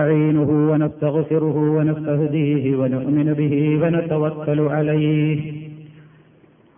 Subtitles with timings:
[0.00, 5.52] نستعينه ونستغفره ونستهديه ونؤمن به ونتوكل عليه.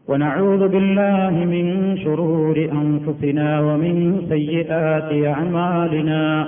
[0.09, 6.47] ونعوذ بالله من شرور أنفسنا ومن سيئات أعمالنا.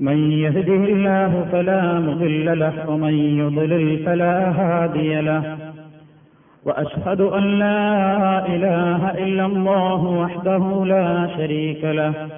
[0.00, 5.56] من يهده الله فلا مضل له ومن يضلل فلا هادي له.
[6.64, 12.37] وأشهد أن لا إله إلا الله وحده لا شريك له.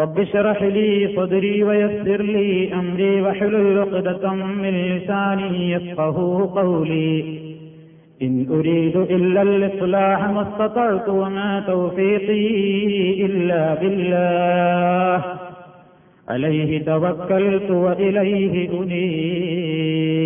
[0.00, 6.16] رب اشرح لي صدري ويسر لي أمري واحلل عقدة من لساني يفقه
[6.54, 7.16] قولي
[8.22, 12.46] إن أريد إلا الإصلاح ما استطعت وما توفيقي
[13.26, 15.24] إلا بالله
[16.28, 20.16] عليه توكلت وإليه أنيب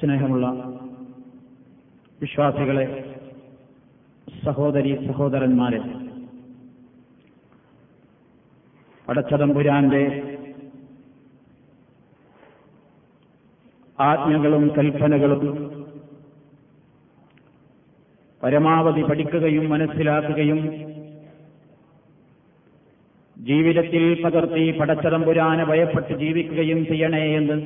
[0.00, 0.46] സ്നേഹമുള്ള
[2.20, 2.84] വിശ്വാസികളെ
[4.45, 5.79] സഹോദരി സഹോദരന്മാരെ
[9.09, 10.01] അടച്ചതമ്പുരാന്റെ
[13.99, 15.43] ആജ്ഞകളും കൽപ്പനകളും
[18.43, 20.59] പരമാവധി പഠിക്കുകയും മനസ്സിലാക്കുകയും
[23.37, 27.57] ജീവിതത്തിൽ പകർത്തി പടച്ചതമ്പുരാനെ ഭയപ്പെട്ട് ജീവിക്കുകയും ചെയ്യണേ എന്ന്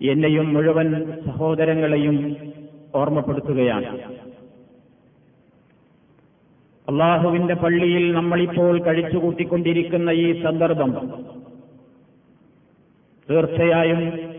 [0.00, 0.88] എന്നെയും മുഴുവൻ
[1.26, 2.36] സഹോദരങ്ങളെയും
[2.94, 4.19] ഓർമ്മപ്പെടുത്തുകയാണ്.
[6.90, 10.92] അള്ളാഹുവിന്റെ പള്ളിയിൽ നമ്മളിപ്പോൾ കഴിച്ചുകൂട്ടിക്കൊണ്ടിരിക്കുന്ന ഈ സന്ദർഭം
[13.30, 14.30] തീർച്ചയായും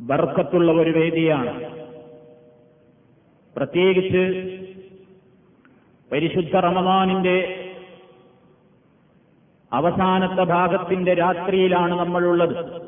[0.00, 1.80] ബർക്കത്തുള്ള ഒരു വേദിയാണ്.
[3.56, 4.24] പ്രത്യേകിച്ച്
[6.12, 7.36] പരിശുദ്ധ റമദാനിന്റെ
[9.72, 12.82] അവസാനത്തെ ഭാഗത്തിന്റെ രാത്രിയിലാണ് നമ്മളുള്ളത്.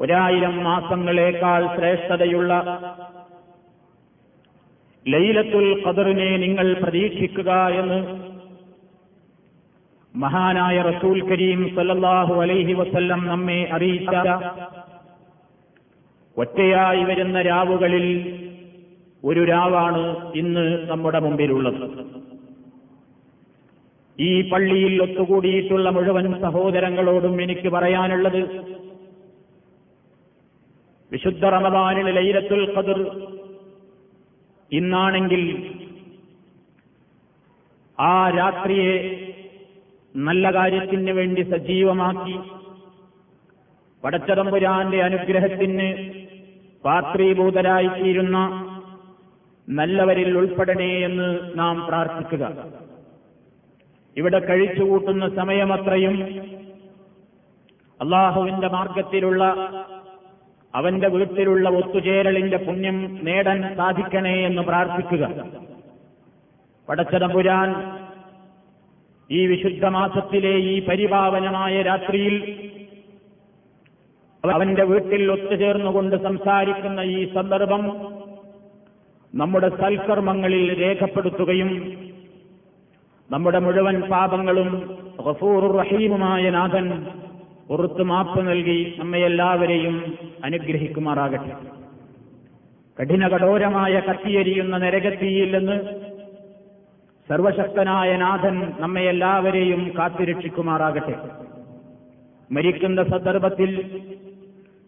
[0.00, 2.52] ഒരായിരം മാസങ്ങളേക്കാൾ ശ്രേഷ്ഠതയുള്ള
[5.06, 7.50] ലൈലത്തുൽ ഖദറിനെ നിങ്ങൾ പ്രതീക്ഷിക്കുക
[7.80, 7.98] എന്ന്
[10.14, 14.14] മഹാനായ റസൂൽ കരീം സല്ലല്ലാഹു അലൈഹി വസല്ലം നമ്മെ അറിയിച്ച
[16.36, 18.06] ഒറ്റയായി വരുന്ന രാവുകളിൽ
[19.22, 20.02] ഒരു രാവാണ്
[20.34, 21.78] ഇന്ന് നമ്മുടെ മുമ്പിലുള്ളത്.
[24.18, 28.40] ഈ പള്ളിയിൽ ഒത്തുകൂടിയിട്ടുള്ള മുഴുവൻ സഹോദരങ്ങളോടും എനിക്ക് പറയാനുള്ളത്
[31.12, 33.00] വിശുദ്ധ റമദാനിലെ ലൈലത്തുൽ ഖദർ
[34.72, 35.42] ഇന്നാണെങ്കിൽ
[38.00, 38.94] ആ രാത്രിയെ
[40.16, 42.36] നല്ല കാര്യത്തിന് വേണ്ടി സജീവമാക്കി
[44.04, 45.88] പടച്ചതമ്പുരാന്റെ അനുഗ്രഹത്തിന്
[46.84, 48.38] പാത്രീഭൂതരായിത്തീരുന്ന
[49.68, 52.66] നല്ലവരിൽ ഉൾപ്പെടണേ എന്ന് നാം പ്രാർത്ഥിക്കുക.
[54.16, 56.16] ഇവിടെ കഴിച്ചുകൂട്ടുന്ന സമയമത്രയും
[58.00, 59.44] അള്ളാഹുവിന്റെ മാർഗത്തിലുള്ള
[60.76, 65.24] അവന്റെ വീട്ടിലുള്ള ഒത്തുചേരലിന്റെ പുണ്യം നേടാൻ സാധിക്കണേ എന്ന് പ്രാർത്ഥിക്കുക.
[66.88, 67.68] പടച്ചതമ്പുരാൻ
[69.30, 72.34] ഈ വിശുദ്ധ മാസത്തിലെ ഈ പരിപാവനമായ രാത്രിയിൽ
[74.44, 77.82] അവന്റെ വീട്ടിൽ ഒത്തുചേർന്നുകൊണ്ട് സംസാരിക്കുന്ന ഈ സന്ദർഭം
[79.34, 81.70] നമ്മുടെ സൽക്കർമ്മങ്ങളിൽ രേഖപ്പെടുത്തുകയും
[83.30, 84.70] നമ്മുടെ മുഴുവൻ പാപങ്ങളും
[85.28, 86.86] റഫൂർ റഹീമുമായ നാഥൻ
[87.68, 90.14] പുറത്ത് മാപ്പ് നൽകി നമ്മയെല്ലാവരെയും
[90.44, 91.56] അനുഗ്രഹിക്കുമാറാകട്ടെ.
[93.00, 95.84] കഠിന കഠോരമായ കത്തിയെരിയുന്ന നരകത്തിയിൽ നിന്ന്
[97.28, 101.14] സർവശക്തനായ നാഥൻ നമ്മയെല്ലാവരെയും കാത്തുരക്ഷിക്കുമാറാകട്ടെ.
[102.52, 104.00] മരിക്കുന്ന സന്ദർഭത്തിൽ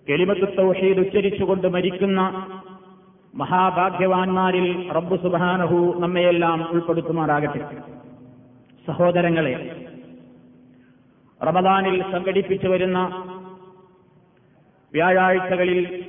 [0.09, 2.47] കെളിമത്ത് തൗഹീദ് ഉച്ചരിച്ചുകൊണ്ട് മരിക്കുന്ന
[3.35, 7.61] മഹാഭാഗ്യവാന്മാരിൽ റബ്ബു സുബാനഹു നമ്മയെല്ലാം ഉൾപ്പെടുത്തുമാറാകട്ടെ.
[8.87, 9.88] സഹോദരങ്ങളെ
[11.47, 12.99] റമദാനിൽ സംഘടിപ്പിച്ചു വരുന്ന
[14.93, 16.05] വ്യാഴാഴ്ചകളിൽ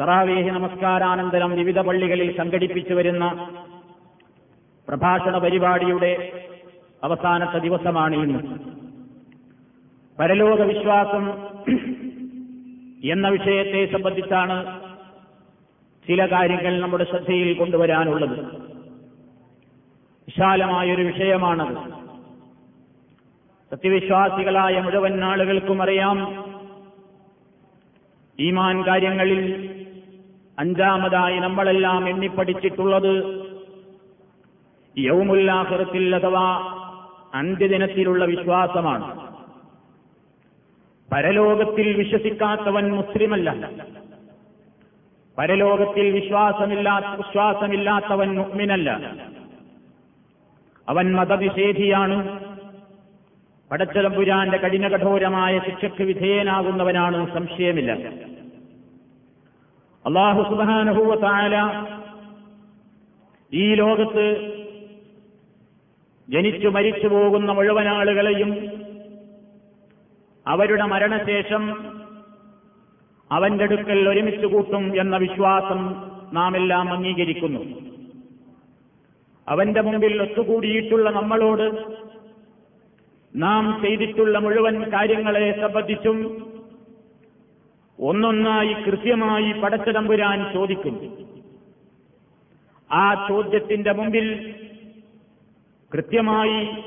[0.00, 3.54] തറാവേഹി നമസ്കാരാനന്തരം വിവിധ പള്ളികളിൽ സംഘടിപ്പിച്ചു വരുന്ന
[4.88, 6.12] പ്രഭാഷണ പരിപാടിയുടെ
[7.04, 8.40] അവസാനത്തെ ദിവസമാണ് ഇന്ന്.
[10.18, 11.24] പരലോക വിശ്വാസം
[13.12, 14.80] എന്ന വിഷയത്തെ സംബന്ധിച്ചാണ്
[16.08, 18.38] ചില കാര്യങ്ങൾ നമ്മുടെ ശ്രദ്ധയിൽ കൊണ്ടുവരാനുള്ളത്.
[20.28, 22.05] വിശാലമായൊരു വിഷയമാണത്.
[23.70, 26.44] സത്യവിശ്വാസികളായ മുഴുവൻ ആളുകൾക്കും അറിയാം.
[28.40, 29.70] ഈമാൻ കാര്യങ്ങളിൽ
[30.58, 33.46] അഞ്ചാമതായി നമ്മളെല്ലാം എണ്ണിപ്പടിച്ചിട്ടുള്ളത്
[34.98, 36.58] യൗമുല്ലാഹൃത്തിൽ അഥവാ
[37.34, 39.34] അന്ത്യദിനത്തിലുള്ള വിശ്വാസമാണ്.
[41.12, 43.70] പരലോകത്തിൽ വിശ്വസിക്കാത്തവൻ മുസ്ലിമല്ല.
[45.38, 49.14] പരലോകത്തിൽ വിശ്വാസമില്ലാത്ത വിശ്വാസമില്ലാത്തവൻ മുഗ്മിനല്ല
[50.88, 52.45] അവൻ മതനിഷേധിയാണ്
[53.70, 57.92] പടച്ചതമ്പുരാന്റെ കഠിനകഠോരമായ ശിക്ഷയ്ക്ക് വിധേയനാകുന്നവനാണ് സംശയമില്ല.
[60.04, 61.54] അള്ളാഹു സുബാനുഭൂവത്തായ
[63.52, 64.26] ഈ ലോകത്ത്
[66.28, 68.50] ജനിച്ചു മരിച്ചു പോകുന്ന മുഴുവൻ ആളുകളെയും
[70.46, 71.62] അവരുടെ മരണശേഷം
[73.30, 75.80] അവന്റെ അടുക്കൽ ഒരുമിച്ച് കൂട്ടും എന്ന വിശ്വാസം
[76.32, 77.60] നാം എല്ലാം അംഗീകരിക്കുന്നു.
[79.48, 81.66] അവന്റെ മുമ്പിൽ ഒത്തുകൂടിയിട്ടുള്ള നമ്മളോട്
[83.36, 86.46] നാം ചെയ്തിട്ടുള്ള മുഴുവൻ കാര്യങ്ങളെ സംബന്ധിച്ചും
[88.00, 91.18] ഒന്നൊന്നായി കൃത്യമായി പടച്ചതമ്പുരാൻ ചോദിക്കും.
[92.92, 94.54] ആ ചോദ്യത്തിന്റെ മുമ്പിൽ
[95.94, 96.84] കൃത്യമായി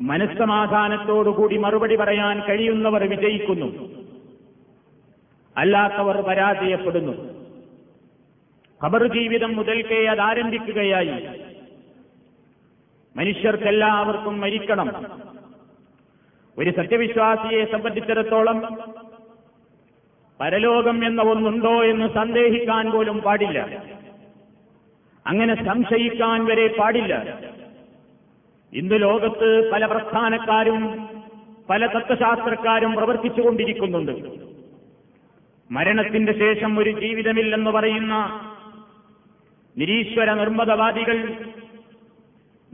[0.00, 3.88] മനസ്സമാധാനത്തോടുകൂടി മറുപടി പറയാൻ കഴിയുന്നവർ വിജയിക്കുന്നു.
[5.56, 7.44] അല്ലാത്തവർ പരാജയപ്പെടുന്നു.
[8.84, 11.26] ഖബർ ജീവിതം മുതൽക്കേ അത് ആരംഭിക്കുകയായി.
[13.16, 15.23] മനുഷ്യർക്കെല്ലാവർക്കും മരിക്കണം.
[16.58, 18.58] ഒരു സത്യവിശ്വാസിയെ സംബന്ധിച്ചിടത്തോളം
[20.40, 23.84] പരലോകം എന്ന ഒന്നുണ്ടോ എന്ന് സന്ദേഹിക്കാൻ പോലും പാടില്ല.
[25.26, 27.38] അങ്ങനെ സംശയിക്കാൻ വരെ പാടില്ല.
[28.72, 31.08] ഇന്ന് ലോകത്ത് പല പ്രസ്ഥാനക്കാരും
[31.70, 34.12] പല തത്വശാസ്ത്രക്കാരും പ്രവർത്തിച്ചുകൊണ്ടിരിക്കുന്നുണ്ട്.
[35.70, 38.14] മരണത്തിന്റെ ശേഷം ഒരു ജീവിതമില്ലെന്ന് പറയുന്ന
[39.76, 41.16] നിരീശ്വര നിർമ്മതവാദികൾ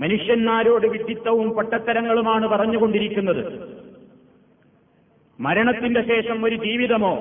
[0.01, 3.71] മനുഷ്യന്മാരോട് വിഡിത്തവും പൊട്ടത്തരങ്ങളുമാണ് പറഞ്ഞുകൊണ്ടിരിക്കുന്നത്.
[5.41, 7.13] മരണത്തിന്റെ ശേഷം ഒരു ജീവിതമോ?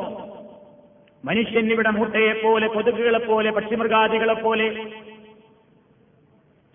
[1.26, 4.86] മനുഷ്യൻ ഇവിടെ മുട്ടയെപ്പോലെ കൊതുകുകളെപ്പോലെ പക്ഷിമൃഗാദികളെപ്പോലെ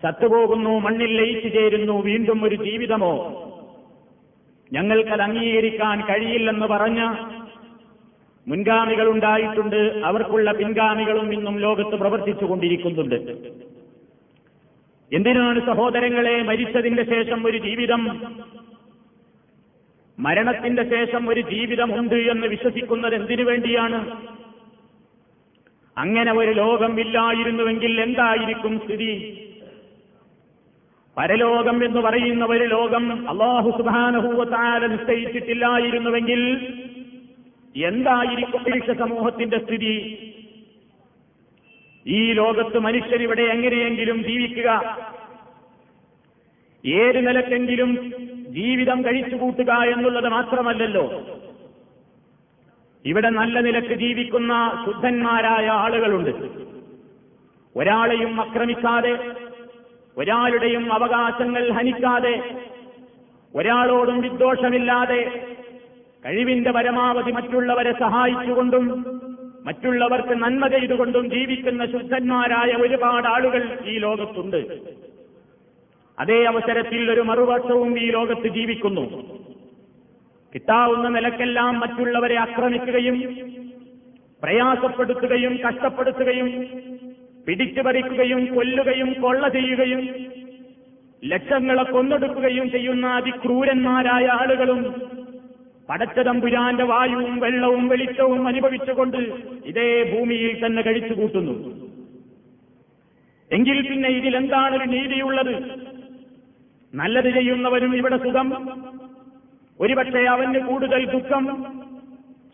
[0.03, 3.13] ചത്തുപോകുന്നു മണ്ണിൽ ലയിച്ചു ചേരുന്നു വീണ്ടും ഒരു ജീവിതമോ?
[4.73, 7.01] ഞങ്ങൾക്കത് അംഗീകരിക്കാൻ കഴിയില്ലെന്ന് പറഞ്ഞ
[8.47, 13.15] മുൻഗാമികളുണ്ടായിട്ടുണ്ട് അവർക്കുള്ള പിൻഗാമികളും ഇന്നും ലോകത്ത് പ്രവർത്തിച്ചുകൊണ്ടിരിക്കുന്നുണ്ട്.
[15.13, 18.21] എന്തിനാണ് സഹോദരങ്ങളെ മരിച്ചതിന്റെ ശേഷം ഒരു ജീവിതം?
[20.19, 24.21] മരണത്തിന്റെ ശേഷം ഒരു ജീവിതമുണ്ട് എന്ന് വിശ്വസിക്കുന്നത് എന്തിനു വേണ്ടിയാണ്?
[25.97, 29.41] അങ്ങനെ ഒരു ലോകം ഇല്ലായിരുന്നുവെങ്കിൽ എന്തായിരിക്കും സ്ഥിതി?
[31.17, 36.41] പരലോകം എന്ന് പറയുന്ന ഒരു ലോകം അള്ളാഹു സുബാനഹൂവത്താല നിശ്ചയിച്ചിട്ടില്ലായിരുന്നുവെങ്കിൽ
[37.75, 40.24] എന്തായിരിക്കും മനുഷ്യ സമൂഹത്തിന്റെ സ്ഥിതി?
[42.07, 44.97] ഈ ലോകത്ത് മനുഷ്യരിവിടെ എങ്ങനെയെങ്കിലും ജീവിക്കുക.
[46.85, 48.13] ഏത് നിലക്കെങ്കിലും
[48.47, 51.21] ജീവിതം കഴിച്ചുകൂട്ടുക എന്നുള്ളത് മാത്രമല്ലല്ലോ.
[53.05, 56.29] ഇവിടെ നല്ല നിലയ്ക്ക് ജീവിക്കുന്ന ശുദ്ധന്മാരായ ആളുകളുണ്ട്.
[57.75, 59.31] ഒരാളെയും ആക്രമിക്കാതെ
[60.17, 62.65] ഒരാളുടെയും അവകാശങ്ങൾ ഹനിക്കാതെ
[63.55, 65.53] ഒരാളോടും വിദ്വേഷമില്ലാതെ
[66.25, 69.05] കഴിവിന്റെ പരമാവധി മറ്റുള്ളവരെ സഹായിച്ചുകൊണ്ടും
[69.65, 74.59] മറ്റുള്ളവർക്ക് നന്മ ചെയ്തുകൊണ്ടും ജീവിക്കുന്ന ശുദ്ധന്മാരായ ഒരുപാട് ആളുകൾ ഈ ലോകത്തുണ്ട്.
[76.19, 79.05] അതേ അവസരത്തിൽ ഒരു മറുപക്ഷവും ഈ ലോകത്ത് ജീവിക്കുന്നു.
[80.55, 83.17] കിട്ടാവുന്ന നിലക്കെല്ലാം മറ്റുള്ളവരെ ആക്രമിക്കുകയും
[84.43, 86.49] പ്രയാസപ്പെടുത്തുകയും കഷ്ടപ്പെടുത്തുകയും
[87.47, 90.01] പിടിച്ചുപറിക്കുകയും കൊല്ലുകയും കൊള്ള ചെയ്യുകയും
[91.25, 94.79] ലക്ഷങ്ങളെ കൊന്നൊടുക്കുകയും ചെയ്യുന്ന അതിക്രൂരന്മാരായ ആളുകളും
[95.89, 99.17] പടച്ചതമ്പുരാന്റെ വായുവും വെള്ളവും വെളിച്ചവും അനുഭവിച്ചുകൊണ്ട്
[99.65, 101.85] ഇതേ ഭൂമിയിൽ തന്നെ കഴിച്ചു കൂട്ടുന്നു.
[103.51, 105.85] എങ്കിൽ പിന്നെ ഇതിലെന്താണൊരു നീതിയുള്ളത്?
[106.95, 108.79] നല്ലത് ചെയ്യുന്നവരും ഇവിടെ സുഖം.
[109.79, 111.65] ഒരുപക്ഷെ അവന് കൂടുതൽ ദുഃഖം.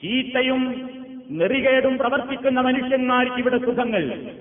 [0.03, 0.89] ചീത്തയും
[1.31, 4.31] നെറികേടും പ്രവർത്തിക്കുന്ന മനുഷ്യന്മാർക്ക് ഇവിടെ സുഖങ്ങൾ.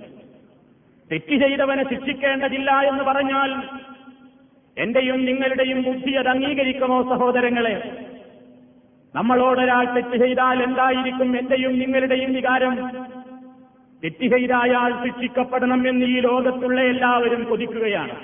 [1.13, 3.63] തെറ്റ് ചെയ്തവനെ ശിക്ഷിക്കേണ്ടതില്ല എന്ന് പറഞ്ഞാൽ
[4.79, 8.07] എന്റെയും നിങ്ങളുടെയും ബുദ്ധി അത് അംഗീകരിക്കുമോ സഹോദരങ്ങളെ?
[9.15, 12.75] നമ്മളോടൊരാൾ തെറ്റ് ചെയ്താൽ എന്തായിരിക്കും എന്റെയും നിങ്ങളുടെയും വികാരം?
[14.05, 14.51] തെറ്റ് ചെയ്ത
[15.05, 18.17] ശിക്ഷിക്കപ്പെടണം എന്ന് ഈ ലോകത്തുള്ള എല്ലാവരും കൊതിക്കുകയാണ്.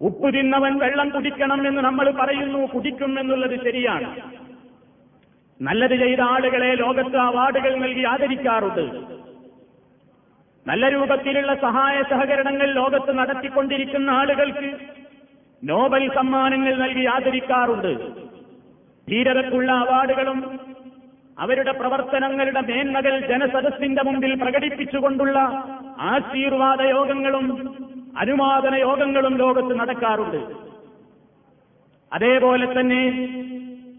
[0.00, 4.20] ഉപ്പ് തിന്നവൻ വെള്ളം കുടിക്കണം എന്ന് നമ്മൾ പറയുന്നു കുടിക്കും എന്നുള്ളത് ശരിയാണ്.
[5.62, 8.84] നല്ലത് ചെയ്ത ആളുകളെ ലോകത്ത് അവാർഡുകൾ നൽകി ആദരിക്കാറുണ്ട്.
[10.68, 14.78] നല്ല രൂപത്തിലുള്ള സഹായ സഹകരണങ്ങൾ ലോകത്ത് നടത്തിക്കൊണ്ടിരിക്കുന്ന ആളുകൾക്ക്
[15.64, 17.92] നോബൽ സമ്മാനങ്ങൾ നൽകി ആദരിക്കാറുണ്ട്.
[19.10, 20.60] ധീരതക്കുള്ള അവാർഡുകളും
[21.38, 25.38] അവരുടെ പ്രവർത്തനങ്ങളുടെ മേന്മകൾ ജനസദസ്സിന്റെ മുമ്പിൽ പ്രകടിപ്പിച്ചുകൊണ്ടുള്ള
[26.00, 27.46] ആശീർവാദ യോഗങ്ങളും
[28.18, 30.40] അനുവാദന യോഗങ്ങളും ലോകത്ത് നടക്കാറുണ്ട്.
[32.12, 33.02] അതേപോലെ തന്നെ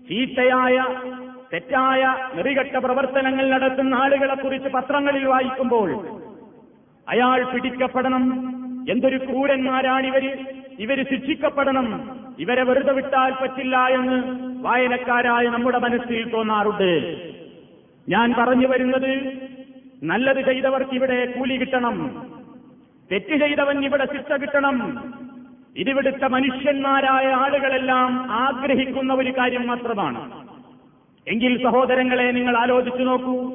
[0.09, 0.77] ചീത്തയായ
[1.53, 2.01] തെറ്റായ
[2.35, 5.89] നെറികെട്ട പ്രവർത്തനങ്ങൾ നടത്തുന്ന ആളുകളെ കുറിച്ച് പത്രങ്ങളിൽ വായിക്കുമ്പോൾ
[7.07, 8.25] അയാൾ പിടിക്കപ്പെടണം.
[8.89, 10.60] എന്തൊരു ക്രൂരന്മാരാണിവര്.
[10.81, 12.09] ഇവർ ശിക്ഷിക്കപ്പെടണം.
[12.39, 14.17] ഇവരെ വെറുതെ വിട്ടാൽ പറ്റില്ല എന്ന്
[14.63, 17.17] വായനക്കാരായ നമ്മുടെ മനസ്സിൽ തോന്നാറുണ്ട്.
[18.09, 19.33] ഞാൻ പറഞ്ഞു വരുന്നത്
[20.03, 22.25] നല്ലത് ചെയ്തവർക്ക് ഇവിടെ കൂലി കിട്ടണം.
[23.11, 25.13] തെറ്റ് ചെയ്തവൻ ഇവിടെ ശിക്ഷ കിട്ടണം.
[25.77, 30.31] ഇതിവിടുത്തെ മനുഷ്യന്മാരായ ആളുകളെല്ലാം ആഗ്രഹിക്കുന്ന ഒരു കാര്യം മാത്രമാണ്.
[31.27, 33.53] എങ്കിൽ സഹോദരങ്ങളെ നിങ്ങൾ ആലോചിച്ചു നോക്കൂ.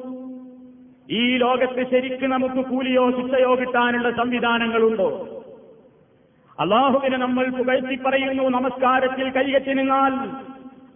[1.09, 5.36] ഈ ലോകത്ത് ശരിക്ക് നമുക്ക് കൂലിയോ ശിക്ഷയോ കിട്ടാനുള്ള സംവിധാനങ്ങളുണ്ടോ?
[6.59, 10.29] അള്ളാഹുവിനെ നമ്മൾ പുകഴ്ത്തി പറയുന്നു നമസ്കാരത്തിൽ കൈകെട്ടി നിന്നാൽ.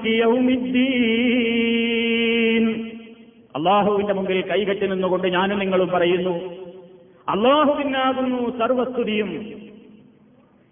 [0.06, 2.89] യൗമിദ്ദീൻ.
[3.56, 6.60] അള്ളാഹുവിന്റെ മുമ്പിൽ കൈകെട്ടി നിന്നുകൊണ്ട് ഞാനും നിങ്ങളും പറയുന്നു
[7.30, 9.54] അള്ളാഹുവിനാകുന്നു സർവസ്തുതിയും.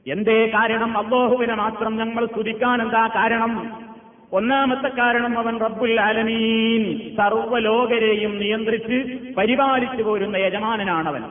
[0.07, 0.97] എന്തേ കാരണം?
[0.97, 3.86] അള്ളാഹുവിനെ മാത്രം ഞങ്ങൾ സ്തുതിക്കാൻ എന്താ കാരണം?
[4.33, 11.23] ഒന്നാമത്തെ കാരണം അവൻ റബ്ബുൽ ആലമീൻ സർവലോകരെയും നിയന്ത്രിച്ച് പരിപാലിച്ചു പോരുന്ന യജമാനനാണവൻ.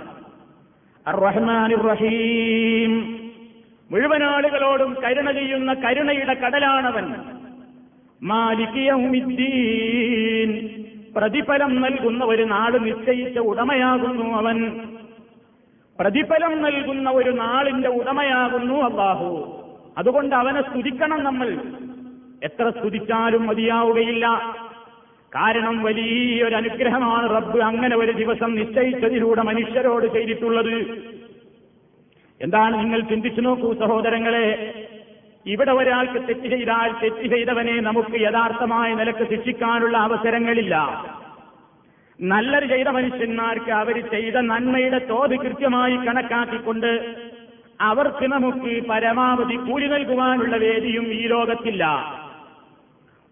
[1.74, 3.20] റഹീം
[3.90, 7.14] മുഴുവൻ ആളുകളോടും കരുണ ചെയ്യുന്ന കരുണയുടെ കടലാണവൻ.
[11.16, 14.80] പ്രതിഫലം നൽകുന്ന ഒരു നാട് നിശ്ചയിച്ച ഉടമയാകുന്നു അവൻ.
[16.00, 19.60] പ്രതിഫലം നൽകുന്ന ഒരു നാളിന്റെ ഉടമയാകുന്നു അള്ളാഹു.
[19.98, 21.58] അതുകൊണ്ട് അവനെ സ്തുതിക്കണം നമ്മൾ.
[22.42, 24.56] എത്ര സ്തുതിച്ചാലും മതിയാവുകയില്ല.
[25.34, 31.06] കാരണം വലിയൊരു അനുഗ്രഹമാണ് റബ്ബ് അങ്ങനെ ഒരു ദിവസം നിശ്ചയിച്ചതിലൂടെ മനുഷ്യരോട് ചെയ്തിട്ടുള്ളത്.
[32.42, 34.74] എന്താണ് നിങ്ങൾ ചിന്തിച്ചു നോക്കൂ സഹോദരങ്ങളെ.
[35.46, 40.76] ഇവിടെ ഒരാൾക്ക് തെറ്റ് ചെയ്താൽ തെറ്റ് ചെയ്തവനെ നമുക്ക് യഥാർത്ഥമായ നിലയ്ക്ക് ശിക്ഷിക്കാനുള്ള അവസരങ്ങളില്ല.
[42.20, 47.16] നല്ലത് ചെയ്ത മനുഷ്യന്മാർക്ക് അവർ ചെയ്ത നന്മയുടെ തോത് കൃത്യമായി കണക്കാക്കിക്കൊണ്ട്
[47.80, 51.84] അവർക്ക് നമുക്ക് പരമാവധി കൂലി നൽകുവാനുള്ള വേദിയും ഈ ലോകത്തില്ല.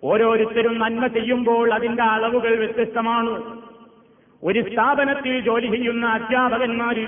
[0.04, 3.34] ഓരോരുത്തരും നന്മ ചെയ്യുമ്പോൾ അതിന്റെ അളവുകൾ വ്യത്യസ്തമാണ്.
[4.42, 6.98] ഒരു സ്ഥാപനത്തിൽ ജോലി ചെയ്യുന്ന അധ്യാപകന്മാർ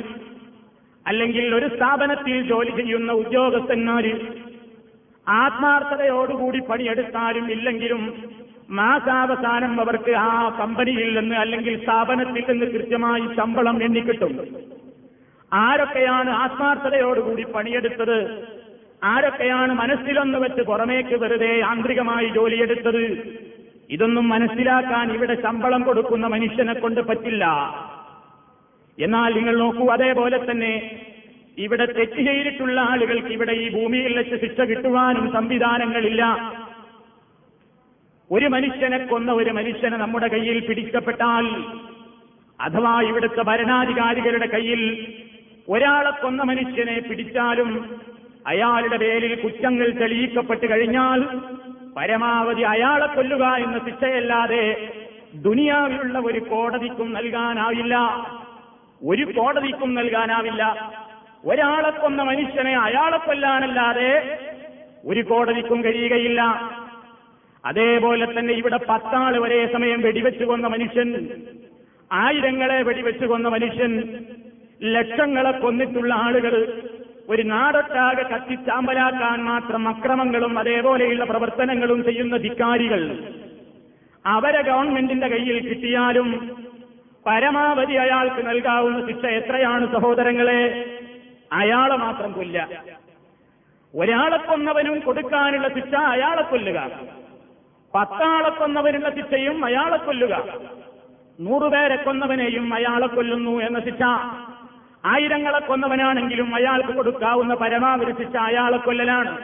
[1.06, 4.14] അല്ലെങ്കിൽ ഒരു സ്ഥാപനത്തിൽ ജോലി ചെയ്യുന്ന ഉദ്യോഗസ്ഥന്മാര്
[5.26, 8.02] ആത്മാർത്ഥതയോടുകൂടി പണിയെടുത്താലും ഇല്ലെങ്കിലും
[8.70, 14.32] മാസാവസാനം അവർക്ക് ആ കമ്പനിയിൽ നിന്ന് അല്ലെങ്കിൽ സ്ഥാപനത്തിൽ നിന്ന് കൃത്യമായി ശമ്പളം എണ്ണിക്കിട്ടും.
[15.52, 18.18] ആരൊക്കെയാണ് ആത്മാർത്ഥതയോടുകൂടി പണിയെടുത്തത്?
[19.04, 23.04] ആരൊക്കെയാണ് മനസ്സിലൊന്ന് വെച്ച് പുറമേക്ക് വെറുതെ യാന്ത്രികമായി ജോലിയെടുത്തത്?
[23.90, 27.44] ഇതൊന്നും മനസ്സിലാക്കാൻ ഇവിടെ ശമ്പളം കൊടുക്കുന്ന മനുഷ്യനെ കൊണ്ട് പറ്റില്ല.
[28.98, 31.02] എന്നാൽ നിങ്ങൾ നോക്കൂ അതേപോലെ തന്നെ
[31.58, 36.22] ഇവിടെ തെറ്റ് ചെയ്തിട്ടുള്ള ആളുകൾക്ക് ഇവിടെ ഈ ഭൂമിയിൽ വെച്ച് ശിക്ഷ കിട്ടുവാനും സംവിധാനങ്ങളില്ല.
[38.30, 41.46] ഒരു മനുഷ്യനെ കൊന്ന ഒരു മനുഷ്യനെ നമ്മുടെ കയ്യിൽ പിടിക്കപ്പെട്ടാൽ
[42.60, 44.82] അഥവാ ഇവിടുത്തെ ഭരണാധികാരികളുടെ കയ്യിൽ
[45.68, 47.70] ഒരാളെ കൊന്ന മനുഷ്യനെ പിടിച്ചാലും
[48.46, 51.22] അയാളുടെ പേരിൽ കുറ്റങ്ങൾ തെളിയിക്കപ്പെട്ട് കഴിഞ്ഞാൽ
[51.96, 54.92] പരമാവധി അയാളെ കൊല്ലുക എന്ന ശിക്ഷയല്ലാതെ
[55.34, 57.96] ദുനിയാവിലുള്ള ഒരു കോടതിക്കും നൽകാനാവില്ല.
[59.06, 60.92] ഒരു കോടതിക്കും നൽകാനാവില്ല.
[61.44, 64.38] ഒരാളെ കൊന്ന മനുഷ്യനെ അയാളെ കൊല്ലാനല്ലാതെ
[65.06, 66.42] ഒരു കോടതിക്കും കഴിയുകയില്ല.
[67.64, 71.30] അതേപോലെ തന്നെ ഇവിടെ പത്താൾ ഒരേ സമയം വെടിവെച്ചു കൊന്ന മനുഷ്യൻ
[72.12, 74.24] ആയിരങ്ങളെ വെടിവെച്ചു കൊന്ന മനുഷ്യൻ
[74.82, 76.82] ലക്ഷങ്ങളെ കൊന്നിട്ടുള്ള ആളുകൾ
[77.28, 83.18] ഒരു നാടൊട്ടാകെ കത്തിച്ചാമ്പലാക്കാൻ മാത്രം അക്രമങ്ങളും അതേപോലെയുള്ള പ്രവർത്തനങ്ങളും ചെയ്യുന്ന ധിക്കാരികൾ.
[84.26, 86.30] അവരെ ഗവൺമെന്റിന്റെ കയ്യിൽ കിട്ടിയാലും
[87.26, 90.60] പരമാവധി അയാൾക്ക് നൽകാവുന്ന ശിക്ഷ എത്രയാണ് സഹോദരങ്ങളെ?
[91.52, 92.68] അയാളെ മാത്രം കൊല്ല
[93.94, 96.90] ഒരാളെ കൊന്നവനും കൊടുക്കാനുള്ള ശിക്ഷ അയാളെ കൊല്ലുക.
[97.94, 100.60] പത്താളെ കൊന്നവനുള്ള ശിക്ഷയും അയാളെ കൊല്ലുക.
[101.40, 104.02] നൂറുപേരെ കൊന്നവനെയും അയാളെ കൊല്ലുന്നു എന്ന ശിക്ഷ
[105.06, 109.38] ആയിരങ്ങളെ കൊന്നവനാണെങ്കിലും അയാൾക്ക് കൊടുക്കാവുന്ന പരമാവധി ശിക്ഷ അയാളെ കൊല്ലലാണ്.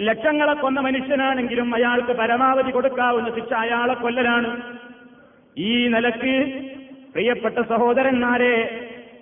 [0.00, 4.62] ലക്ഷങ്ങളെ കൊന്ന മനുഷ്യനാണെങ്കിലും അയാൾക്ക് പരമാവധി കൊടുക്കാവുന്ന ശിക്ഷ അയാളെ കൊല്ലലാണ്.
[5.58, 6.34] ഈ നിലയ്ക്ക്
[7.14, 8.54] പ്രിയപ്പെട്ട സഹോദരന്മാരെ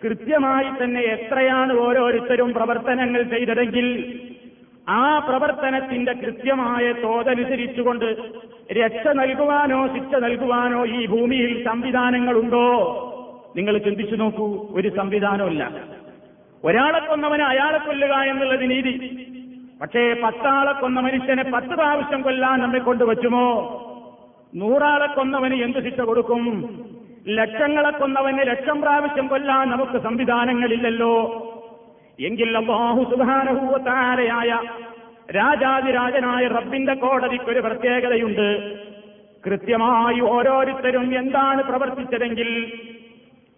[0.04, 3.87] കൃത്യമായി തന്നെ എത്രയാണ് ഓരോരുത്തരും പ്രവർത്തനങ്ങൾ ചെയ്തതെങ്കിൽ
[4.88, 8.16] ആ പ്രവർത്തനത്തിന്റെ കൃത്യമായ തോതനുസരിച്ചുകൊണ്ട്
[8.73, 12.68] രക്ഷ നൽകുവാനോ ശിക്ഷ നൽകുവാനോ ഈ ഭൂമിയിൽ സംവിധാനങ്ങളുണ്ടോ?
[13.56, 15.70] നിങ്ങൾ ചിന്തിച്ചു നോക്കൂ ഒരു സംവിധാനമില്ല
[16.64, 19.22] ഒരാളെ കൊന്നവനെ അയാളെ കൊല്ലുക എന്നുള്ളത് നീതി.
[19.82, 23.46] പക്ഷേ പത്താളെ കൊന്ന മനുഷ്യനെ പത്ത് പ്രാവശ്യം കൊല്ലാൻ നമ്മെ കൊണ്ട് പറ്റുമോ?
[24.54, 26.44] നൂറാളെ കൊന്നവന് എന്ത് ശിക്ഷ കൊടുക്കും?
[27.28, 31.14] ലക്ഷങ്ങളെ കൊന്നവന് ലക്ഷം പ്രാവശ്യം കൊല്ലാൻ നമുക്ക് സംവിധാനങ്ങളില്ലല്ലോ.
[32.20, 34.60] എങ്കിൽ അള്ളാഹു സുധാനഹൂവത്താരയായ
[35.30, 38.78] രാജാതിരാജനായ റബ്ബിന്റെ കോടതിക്ക് ഒരു പ്രത്യേകതയുണ്ട്.
[39.46, 42.72] കൃത്യമായി ഓരോരുത്തരും എന്താണ് പ്രവർത്തിച്ചതെങ്കിൽ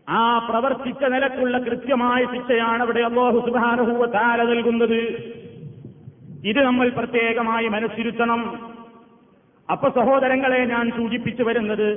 [0.08, 5.00] ആ പ്രവർത്തിച്ച നിലക്കുള്ള കൃത്യമായ ശിക്ഷയാണ് അവിടെ അള്ളാഹു സുധാനഹൂവത്താര നൽകുന്നത്.
[6.44, 8.42] ഇത് നമ്മൾ പ്രത്യേകമായി മനസ്സിരുത്തണം.
[9.70, 11.88] അപ്പൊ സഹോദരങ്ങളെ ഞാൻ സൂചിപ്പിച്ചു വരുന്നത്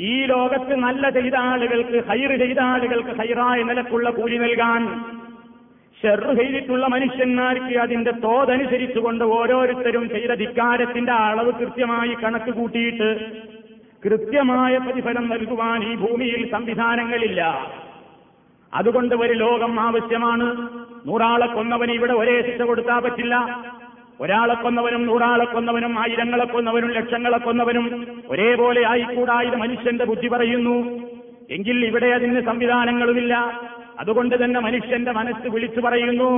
[0.00, 4.82] ഈ ലോകത്ത് നല്ല ചെയ്ത ആളുകൾക്ക് ഹൈറ് ചെയ്ത ആളുകൾക്ക് ഹൈറായ നിലക്കുള്ള കൂലി നൽകാൻ
[6.02, 13.10] ഷെറ് ചെയ്തിട്ടുള്ള മനുഷ്യന്മാർക്ക് അതിന്റെ തോതനുസരിച്ചുകൊണ്ട് ഓരോരുത്തരും ചെയ്ത ധിക്കാരത്തിന്റെ അളവ് കൃത്യമായി കണക്ക് കൂട്ടിയിട്ട്
[14.04, 17.72] കൃത്യമായ പ്രതിഫലം നൽകുവാൻ ഈ ഭൂമിയിൽ സംവിധാനങ്ങളില്ല.
[18.74, 20.68] അതുകൊണ്ട് ഒരു ലോകം ആവശ്യമാണ്.
[21.06, 23.64] നൂറാളെ കൊന്നവന് ഇവിടെ ഒരേ ശിക്ഷ കൊടുത്താൽ പറ്റില്ല.
[24.20, 31.08] ഒരാളെ കൊന്നവനും നൂറാളെ കൊന്നവനും ആയിരങ്ങളെ കൊന്നവനും ലക്ഷങ്ങളെ കൊന്നവനും ഒരേപോലെ ആയിക്കൂടാ ഇത് മനുഷ്യന്റെ ബുദ്ധി പറയുന്നു.
[31.50, 33.60] എങ്കിൽ ഇവിടെ അതിന് സംവിധാനങ്ങളുമില്ല.
[33.98, 36.32] അതുകൊണ്ട് തന്നെ മനുഷ്യന്റെ മനസ്സ് വിളിച്ചു പറയുന്നു.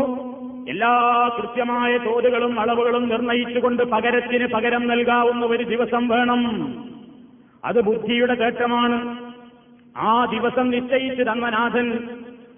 [0.68, 6.84] എല്ലാ കൃത്യമായ തോതുകളും അളവുകളും നിർണയിച്ചുകൊണ്ട് പകരത്തിന് പകരം നൽകാവുന്ന ഒരു ദിവസം വേണം.
[7.64, 8.98] അത് ബുദ്ധിയുടെ കേട്ടമാണ്
[9.96, 11.88] ആ ദിവസം നിശ്ചയിച്ച് തന്ന നാഥൻ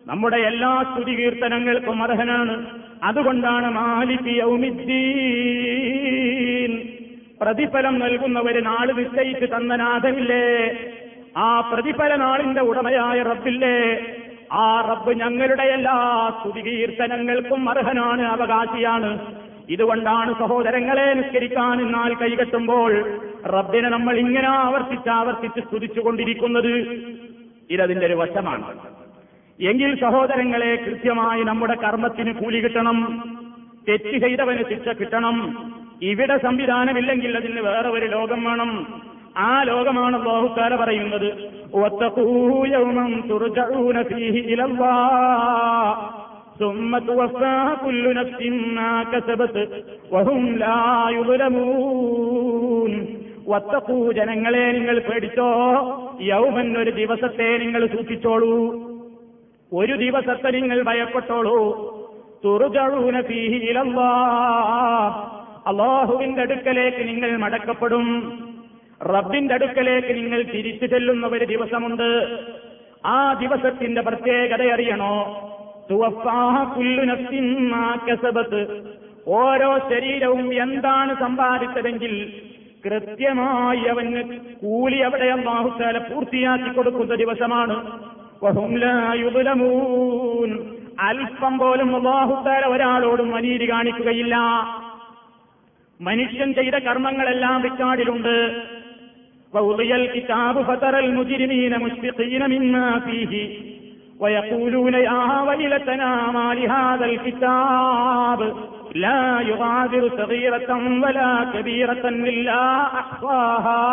[0.06, 2.54] നമ്മുടെ എല്ലാ സ്തുതി കീർത്തനങ്ങൾക്കും അർഹനാണ്.
[3.02, 3.68] അതുകൊണ്ടാണ്
[7.40, 10.44] പ്രതിഫലം നൽകുന്നവര് നാൾ നിശ്ചയിച്ച് തന്ന നാഥനില്ലേ
[11.36, 13.76] ആ പ്രതിഫല നാളിന്റെ ഉടമയായ റബ്ബില്ലേ?
[14.52, 15.96] ആ റബ്ബ് ഞങ്ങളുടെ എല്ലാ
[16.38, 19.10] സ്തുതി കീർത്തനങ്ങൾക്കും അർഹനാണ് അവകാശിയാണ്.
[19.68, 27.00] ഇതുകൊണ്ടാണ് സഹോദരങ്ങളെ നിസ്കരിക്കാൻ എന്നാൽ കൈകെട്ടുമ്പോൾ റബ്ബിനെ നമ്മൾ ഇങ്ങനെ ആവർത്തിച്ച് ആവർത്തിച്ച് സ്തുതിച്ചുകൊണ്ടിരിക്കുന്നത്.
[27.70, 28.78] ഇതതിന്റെ ഒരു വശമാണ്.
[29.60, 33.22] എങ്കിൽ സഹോദരങ്ങളെ കൃത്യമായി നമ്മുടെ കർമ്മത്തിന് കൂലി കിട്ടണം.
[33.88, 35.64] തെറ്റ് ചെയ്തവന് ശിക്ഷ കിട്ടണം.
[36.02, 39.02] ഇവിടെ സംവിധാനമില്ലെങ്കിൽ അതിന് വേറെ ഒരു ലോകം വേണം.
[39.36, 41.32] ആ ലോകമാണ് ബാഹുക്കാര പറയുന്നത്.
[46.55, 49.55] "വത്തഖൂ യൗമൻ തുർജഊന ഫീഹി ഇലല്ലാഹ് ثم توفى كل نفس ما كسبت
[50.11, 50.81] وهم لا
[51.17, 52.93] يظلمون
[53.51, 55.49] വത്തക്കൂ ജനങ്ങളെ നിങ്ങൾ പേടിച്ചോ
[56.23, 58.53] യൗമൻ ഒരു ദിവസത്തെ നിങ്ങൾ സൂക്ഷിച്ചോളൂ
[59.71, 61.57] ഒരു ദിവസത്തെ നിങ്ങൾ ഭയപ്പെട്ടോളൂ
[62.43, 64.11] തുറുജഴൂന ഫീഹിലല്ലാ
[65.71, 68.05] അള്ളാഹുവിന്റെ അടുക്കലേക്ക് നിങ്ങൾ മടക്കപ്പെടും
[69.11, 72.09] റബ്ബിന്റെ അടുക്കലേക്ക് നിങ്ങൾ തിരിച്ചു ചെല്ലുന്ന ഒരു ദിവസമുണ്ട്
[73.07, 75.15] ആ ദിവസത്തിന്റെ പ്രത്യേകത അറിയണോ
[79.26, 82.32] ഓരോ ശരീരവും എന്താണ് സമ്പാദിച്ചതെങ്കിൽ
[82.84, 88.02] കൃത്യമായി അവന് കൂലി അവിടെ അള്ളാഹുത്താല പൂർത്തിയാക്കി കൊടുക്കുന്ന ദിവസമാണ്.
[91.00, 94.36] അല്പം പോലും അള്ളാഹുത്താല ഒരാളോടും മനീരി കാണിക്കുകയില്ല.
[96.00, 98.62] മനുഷ്യൻ ചെയ്ത കർമ്മങ്ങളെല്ലാം റിക്കാർഡിലുണ്ട്.
[100.14, 103.75] കിതാബ് ഫതറൽ മുജിരിമീന മുഷ്ഫിഖീന മിന്നാ ഫീഹി.
[104.19, 108.39] ويقولون يا ويلتنا ما لهذا الكتاب
[108.95, 110.69] لا يغادر صغيرة
[111.03, 112.61] ولا كبيرة إلا
[113.01, 113.83] أحصاها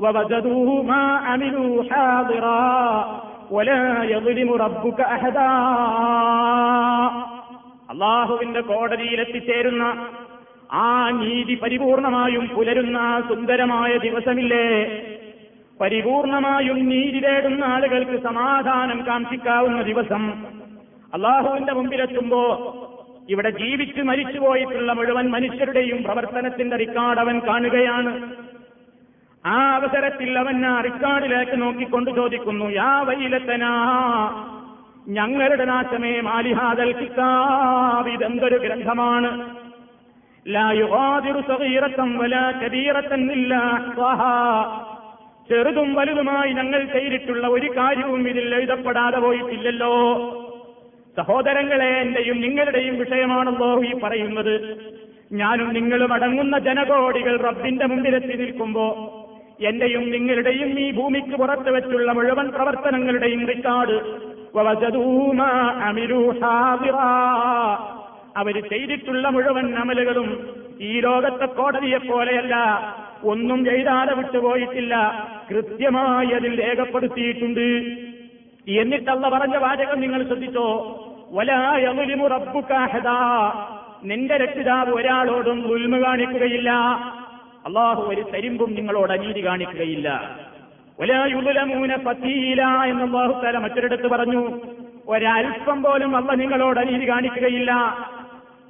[0.00, 2.66] ووجدوا ما عملوا حاضرا
[3.50, 5.50] ولا يظلم ربك أحدا
[7.92, 9.84] അള്ളാഹുവിന്റെ കോടതിയിലെത്തിച്ചേരുന്ന
[10.78, 14.66] ആ നീതി പരിപൂർണമായും പുലരുന്ന ആ സുന്ദരമായ ദിവസമില്ലേ
[15.81, 20.23] പരിപൂർണമായും നീതി തേടുന്ന ആളുകൾക്ക് സമാധാനം കാണിക്കാവുന്ന ദിവസം
[21.13, 22.43] അള്ളാഹുവിന്റെ മുമ്പിലെത്തുമ്പോ
[23.29, 28.11] ഇവിടെ ജീവിച്ച് മരിച്ചുപോയിട്ടുള്ള മുഴുവൻ മനുഷ്യരുടെയും പ്രവർത്തനത്തിന്റെ റിക്കാർഡ് അവൻ കാണുകയാണ്.
[29.45, 33.73] ആ അവസരത്തിൽ അവൻ ആ റിക്കാർഡിലേക്ക് നോക്കിക്കൊണ്ട് ചോദിക്കുന്നു യാ വൈലത്തനാ
[35.07, 39.31] ഞങ്ങളുടെ നാശമേ മാലിഹാദൽ കിതാബ് ഇതെന്തൊരു ഗ്രന്ഥമാണ്?
[40.47, 40.73] ലാ
[41.47, 43.55] സ്വീറത്തം വല വലാ ഇല്ല
[45.49, 49.93] ചെറുതും വലുതുമായി ഞങ്ങൾ ചെയ്തിട്ടുള്ള ഒരു കാര്യവും ഇതിൽ എഴുതപ്പെടാതെ പോയിട്ടില്ലല്ലോ.
[51.17, 54.55] സഹോദരങ്ങളെ എന്റെയും നിങ്ങളുടെയും വിഷയമാണല്ലോ ഈ പറയുന്നത്.
[55.31, 58.87] ഞാനും നിങ്ങളും അടങ്ങുന്ന ജനകോടികൾ റബ്ബിന്റെ മുമ്പിലെത്തി നിൽക്കുമ്പോ
[59.61, 63.97] എന്റെയും നിങ്ങളുടെയും ഈ ഭൂമിക്ക് പുറത്തു വെച്ചുള്ള മുഴുവൻ പ്രവർത്തനങ്ങളുടെയും റിക്കാർഡ്
[68.37, 70.29] അവർ ചെയ്തിട്ടുള്ള മുഴുവൻ അമലുകളും
[70.81, 72.55] ഈ ലോകത്തെ കോടതിയെ പോലെയല്ല
[73.23, 74.95] ഒന്നും എഴുതാതെ വിട്ടുപോയിട്ടില്ല.
[75.49, 77.61] കൃത്യമായി അതിൽ രേഖപ്പെടുത്തിയിട്ടുണ്ട്.
[78.71, 80.99] എന്നിട്ടല്ല പറഞ്ഞ വാചകം നിങ്ങൾ ശ്രദ്ധിച്ചോ?
[81.31, 83.07] വലായമുലിമു റബ്ബുക്കാഹദ
[84.03, 86.71] നിന്റെ രക്ഷിതാവ് ഒരാളോടും ഉൽമ കാണിക്കുകയില്ല.
[87.65, 90.37] അള്ളാഹു ഒരു തരിമ്പും നിങ്ങളോട് അനീതി കാണിക്കുകയില്ല.
[90.99, 94.61] ഒലായുലമൂന പത്തിയില എന്ന് അള്ളാഹു തല മറ്റൊരിടത്ത് പറഞ്ഞു.
[95.07, 97.71] ഒരൽപ്പം പോലും അല്ല നിങ്ങളോട് അനീതി കാണിക്കുകയില്ല.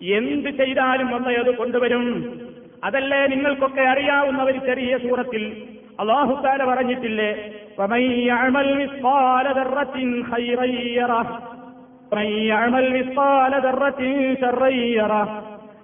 [0.03, 2.39] എന്ത് ചെയ്താലും അല്ല അത് കൊണ്ടുവരും.
[2.83, 5.67] അതല്ലേ നിങ്ങൾക്കൊക്കെ അറിയാവുന്ന ഒരു ചെറിയ സൂറത്തിൽ?
[5.99, 7.59] അള്ളാഹുത്താല പറഞ്ഞിട്ടില്ലേ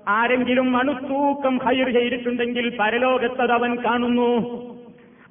[0.07, 4.37] ആരെങ്കിലും അണുത്തൂക്കം ഹൈർ ചെയ്തിട്ടുണ്ടെങ്കിൽ പരലോകത്തത് അവൻ കാണുന്നു.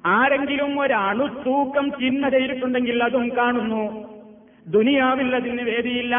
[0.05, 4.09] ആരെങ്കിലും ഒരണുത്തൂക്കം ചിഹ്ന ചെയ്തിട്ടുണ്ടെങ്കിൽ അതും കാണുന്നു.
[4.67, 6.15] ദുനിയാവിൽ അതിന് വേദിയില്ല.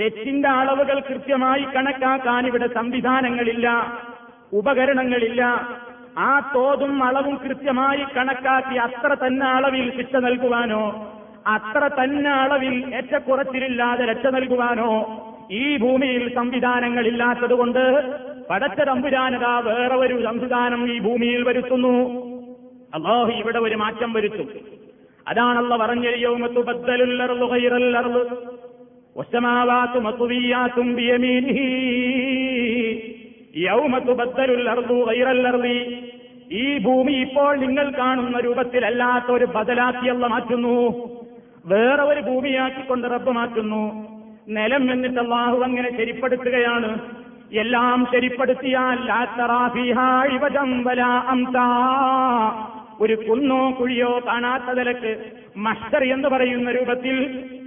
[0.00, 3.98] തെറ്റിന്റെ അളവുകൾ കൃത്യമായി കണക്കാക്കാൻ ഇവിടെ സംവിധാനങ്ങളില്ല.
[4.54, 5.42] ഉപകരണങ്ങളില്ല.
[6.18, 11.10] ആ തോതും അളവും കൃത്യമായി കണക്കാക്കി അത്ര തന്നെ അളവിൽ ശിക്ഷ നൽകുവാനോ
[11.46, 14.90] അത്ര തന്നെ അളവിൽ ഏറ്റക്കുറച്ചിലില്ലാതെ രക്ഷ നൽകുവാനോ
[15.50, 17.82] ഈ ഭൂമിയിൽ സംവിധാനങ്ങളില്ലാത്തതുകൊണ്ട്
[18.50, 21.94] പടച്ച തമ്പുരാനത വേറെ ഒരു സംവിധാനം ഈ ഭൂമിയിൽ വരുത്തുന്നു.
[22.94, 24.48] അള്ളാഹു ഇവിടെ ഒരു മാറ്റം വരുത്തും.
[25.28, 26.60] അതാണല്ലോ പറഞ്ഞരിയവുമത്തു
[36.52, 40.92] ഈ ഭൂമി ഇപ്പോൾ നിങ്ങൾ കാണുന്ന രൂപത്തിലല്ലാത്ത ഒരു ബദലാക്കിയല്ല മാറ്റുന്നു.
[41.66, 44.08] വേറെ ഒരു ഭൂമിയാക്കിക്കൊണ്ട് റബ്ബ് മാറ്റുന്നു.
[44.48, 46.98] നിലം എന്നിട്ട് അള്ളാഹു അങ്ങനെ ശരിപ്പെടുത്തുകയാണ്.
[47.52, 49.10] എല്ലാം ശരിപ്പെടുത്തിയാൽ
[53.00, 57.16] ഒരു കുന്നോ കുഴിയോ കാണാത്ത നിലയ്ക്ക് മഷ്ടർ എന്ന് പറയുന്ന രൂപത്തിൽ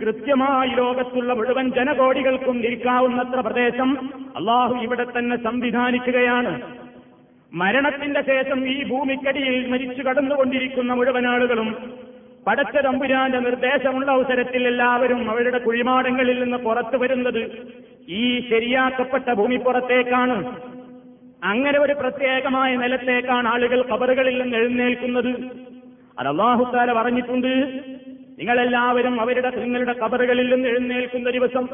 [0.01, 6.61] കൃത്യമായി ലോകത്തുള്ള മുഴുവൻ ജനകോടികൾക്കും ഇരിക്കാവുന്നത്ര പ്രദേശം അള്ളാഹു ഇവിടെ തന്നെ സംവിധാനിക്കുകയാണ്.
[7.51, 11.75] മരണത്തിന്റെ ശേഷം ഈ ഭൂമിക്കടിയിൽ മരിച്ചു കടന്നുകൊണ്ടിരിക്കുന്ന മുഴുവൻ ആളുകളും
[12.47, 17.41] പടച്ച തമ്പുരാന്റെ നിർദ്ദേശമുള്ള അവസരത്തിൽ എല്ലാവരും അവരുടെ കുഴിമാടങ്ങളിൽ നിന്ന് പുറത്തു വരുന്നത്
[18.09, 20.45] ഈ ശരിയാക്കപ്പെട്ട ഭൂമിപ്പുറത്തേക്കാണ്
[21.43, 25.35] അങ്ങനെ ഒരു പ്രത്യേകമായ നിലത്തേക്കാണ് ആളുകൾ കബറുകളിൽ നിന്ന് എഴുന്നേൽക്കുന്നത്.
[26.19, 27.47] അത് അള്ളാഹുത്താല പറഞ്ഞിട്ടുണ്ട്
[28.39, 31.67] നിങ്ങളെല്ലാവരും അവരുടെ നിങ്ങളുടെ കബറുകളിൽ നിന്ന് എഴുന്നേൽക്കുന്ന ദിവസം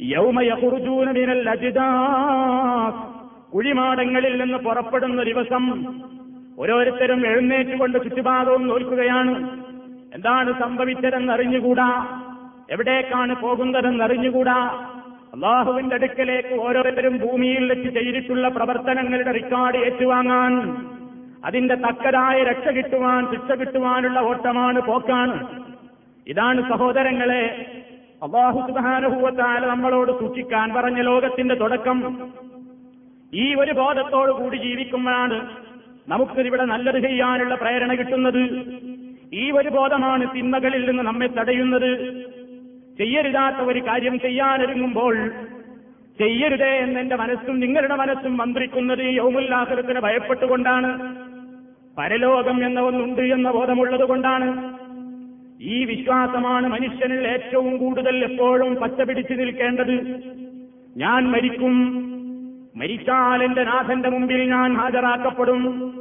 [0.00, 5.64] യൗമയകുറുജൂനമിനൽ അജിതാസ് കുഴിമാടങ്ങളിൽ നിന്ന് പുറപ്പെടുന്ന ദിവസം
[6.58, 9.60] ഓരോരുത്തരും എഴുന്നേറ്റുകൊണ്ട് ചുറ്റുപാതവും നോൽക്കുകയാണ്.
[10.14, 12.06] എന്താണ് സംഭവിച്ചതെന്ന് അറിഞ്ഞുകൂടാ?
[12.70, 14.91] എവിടേക്കാണ് പോകുന്നതെന്ന് അറിഞ്ഞുകൂടാ?
[15.32, 20.76] അള്ളാഹുവിന്റെ അടുക്കലേക്ക് ഓരോരുത്തരും ഭൂമിയിൽ വെച്ച് ചെയ്തിട്ടുള്ള പ്രവർത്തനങ്ങളുടെ റെക്കോർഡ് ഏറ്റുവാങ്ങാൻ
[21.44, 25.46] അതിന്റെ തക്കതായ രക്ഷ കിട്ടുവാൻ ശിക്ഷ കിട്ടുവാനുള്ള ഓട്ടമാണ് പോക്കാണ്.
[26.26, 27.66] ഇതാണ് സഹോദരങ്ങളെ
[28.22, 32.30] അള്ളാഹു സുബാനുഭൂവത്താല നമ്മളോട് സൂക്ഷിക്കാൻ പറഞ്ഞ ലോകത്തിന്റെ തുടക്കം.
[33.34, 35.48] ഈ ഒരു ബോധത്തോടു കൂടി ജീവിക്കുമ്പോഴാണ്
[36.08, 38.42] നമുക്കിവിടെ നല്ലത് ചെയ്യാനുള്ള പ്രേരണ കിട്ടുന്നത്.
[39.32, 41.90] ഈ ഒരു ബോധമാണ് തിന്മകളിൽ നിന്ന് നമ്മെ തടയുന്നത്.
[42.98, 45.28] ചെയ്യരുതാത്ത ഒരു കാര്യം ചെയ്യാനൊരുങ്ങുമ്പോൾ
[46.18, 51.16] ചെയ്യരുതേ എന്ന് എന്റെ മനസ്സും നിങ്ങളുടെ മനസ്സും മന്ത്രിക്കുന്നത് യൗമുല്ലാഹൃത്തിന് ഭയപ്പെട്ടുകൊണ്ടാണ്.
[51.98, 54.74] പരലോകം എന്ന ഒന്നുണ്ട് എന്ന ബോധമുള്ളത് കൊണ്ടാണ്.
[55.62, 60.20] ഈ വിശ്വാസമാണ് മനുഷ്യനിൽ ഏറ്റവും കൂടുതൽ എപ്പോഴും പച്ച പിടിച്ചു നിൽക്കേണ്ടത്.
[60.96, 62.02] ഞാൻ മരിക്കും.
[62.76, 65.92] മരിച്ചാൽ എന്റെ നാഥന്റെ മുമ്പിൽ ഞാൻ ഹാജരാക്കപ്പെടും.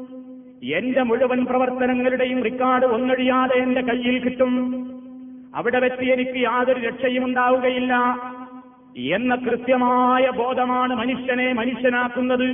[0.64, 4.91] എന്റെ മുഴുവൻ പ്രവർത്തനങ്ങളുടെയും റിക്കാർഡ് ഒന്നൊഴിയാതെ എന്റെ കയ്യിൽ കിട്ടും.
[5.56, 7.94] അവിടെ വെച്ച് എനിക്ക് യാതൊരു രക്ഷയും ഉണ്ടാവുകയില്ല
[8.98, 12.48] എന്ന കൃത്യമായ ബോധമാണ് മനുഷ്യനെ മനുഷ്യനാക്കുന്നത്.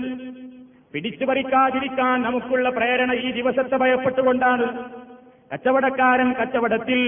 [0.93, 4.67] പിടിച്ചു പറിക്കാതിരിക്കാൻ നമുക്കുള്ള പ്രേരണ ഈ ദിവസത്തെ ഭയപ്പെട്ടുകൊണ്ടാണ്.
[5.53, 7.01] കച്ചവടക്കാരൻ കച്ചവടത്തിൽ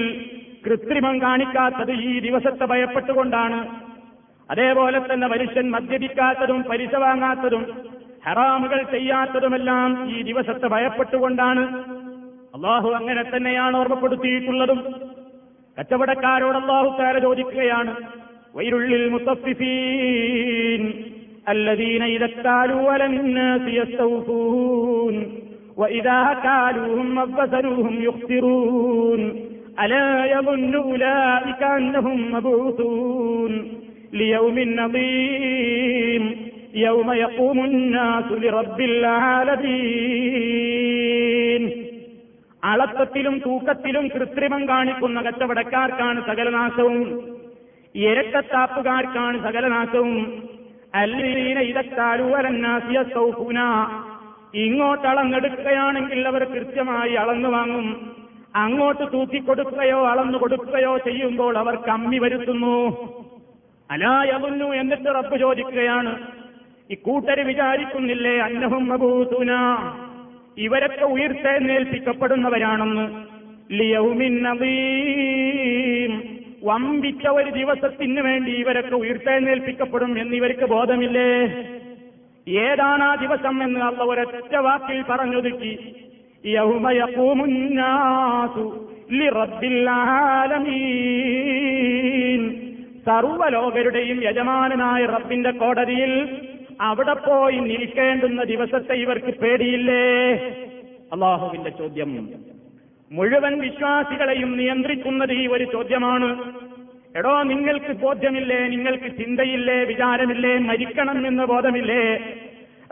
[0.66, 3.60] കൃത്രിമം കാണിക്കാത്തത് ഈ ദിവസത്തെ ഭയപ്പെട്ടുകൊണ്ടാണ്.
[4.52, 7.64] അതേപോലെ തന്നെ മനുഷ്യൻ മദ്യപിക്കാത്തതും പലിശ വാങ്ങാത്തതും
[8.26, 11.64] ഹറാമുകൾ ചെയ്യാത്തതുമെല്ലാം ഈ ദിവസത്തെ ഭയപ്പെട്ടുകൊണ്ടാണ്.
[12.56, 14.80] അള്ളാഹു അങ്ങനെ തന്നെയാണ് ഓർമ്മപ്പെടുത്തിയിട്ടുള്ളതും.
[15.79, 17.95] കച്ചവടക്കാരോട് അള്ളാഹു താര ചോദിക്കുകയാണ്
[18.55, 20.85] വൈരുള്ളിൽ മുത്തഫിഫീൻ
[21.49, 25.41] الذين إذا اكتالوا على الناس يستوفون
[25.77, 29.41] وإذا كالوهم وزنوهم يخسرون
[29.79, 33.53] ألا يظن أولئك أنهم مبعوثون
[34.13, 40.88] ليوم عظيم يوم يقوم الناس لرب العالمين
[42.70, 46.98] അളത്തത്തിലും തൂക്കത്തിലും കൃത്രിമം കാണിക്കുന്ന കച്ചവടക്കാർക്കാണ് സകലനാശവും.
[47.96, 50.44] ഇരക്കത്താപ്പുകാർക്കാണ് സകലനാശവും.
[50.96, 53.60] അല്ലീന ഇതക്കാലുവലന്നാസിയ സൗഫൂന.
[54.54, 58.12] ഇങ്ങോട്ട് അളന്നെടുക്കുകയാണെങ്കിൽ അവർ കൃത്യമായി അളന്നു വാങ്ങും.
[58.56, 62.78] അങ്ങോട്ട് തൂക്കിക്കൊടുക്കുകയോ അളന്നു കൊടുക്കുകയോ ചെയ്യുമ്പോൾ അവർ കമ്മി വരുത്തുന്നു.
[63.92, 66.28] അലായവുന്നു എന്നിട്ട് റബ്ബ് ചോദിക്കുകയാണ്.
[66.90, 69.52] ഇക്കൂട്ടര് വിചാരിക്കുന്നില്ലേ അന്നഹും മബൂതുന
[70.58, 73.30] ഇവരൊക്കെ ഉയർത്തെഴുന്നേൽപ്പിക്കപ്പെടുന്നവരാണെന്ന്.
[76.64, 81.64] വമ്പിച്ച ഒരു ദിവസത്തിന് വേണ്ടി ഇവരൊക്കെ ഉയർത്തെഴുന്നേൽപ്പിക്കപ്പെടും എന്നിവർക്ക് ബോധമില്ലേ?
[82.48, 85.96] ഏതാണ് ആ ദിവസം എന്ന് അള്ള ഒരൊറ്റ വാക്കിൽ പറഞ്ഞൊതുക്കി
[93.06, 96.40] സർവലോകരുടെയും യജമാനനായ റബ്ബിന്റെ കോടതിയിൽ
[96.82, 100.36] അവിടെ പോയി നിൽക്കേണ്ടുന്ന ദിവസത്തെ ഇവർക്ക് പേടിയില്ലേ?
[101.14, 102.30] അള്ളാഹുവിന്റെ ചോദ്യം.
[103.12, 106.54] മുഴുവൻ വിശ്വാസികളെയും നിയന്ത്രിക്കുന്നത് ഈ ഒരു ചോദ്യമാണ്.
[107.16, 108.68] എടോ നിങ്ങൾക്ക് ബോധ്യമില്ലേ?
[108.68, 109.84] നിങ്ങൾക്ക് ചിന്തയില്ലേ?
[109.84, 110.58] വിചാരമില്ലേ?
[110.58, 112.34] മരിക്കണം എന്ന് ബോധമില്ലേ?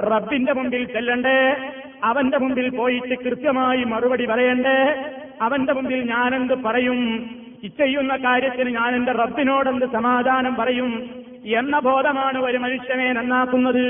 [0.01, 1.71] റബ്ബിന്റെ മുമ്പിൽ ചെല്ലണ്ടേ?
[2.03, 5.05] അവന്റെ മുമ്പിൽ പോയിട്ട് കൃത്യമായി മറുപടി പറയണ്ടേ?
[5.41, 7.29] അവന്റെ മുമ്പിൽ ഞാനെന്ത് പറയും?
[7.63, 11.09] ചെയ്യുന്ന കാര്യത്തിന് ഞാൻ എന്റെ റബ്ബിനോടെന്ത് സമാധാനം പറയും?
[11.47, 13.85] എന്ന ബോധമാണ് ഒരു മനുഷ്യനെ നന്നാക്കുന്നത്.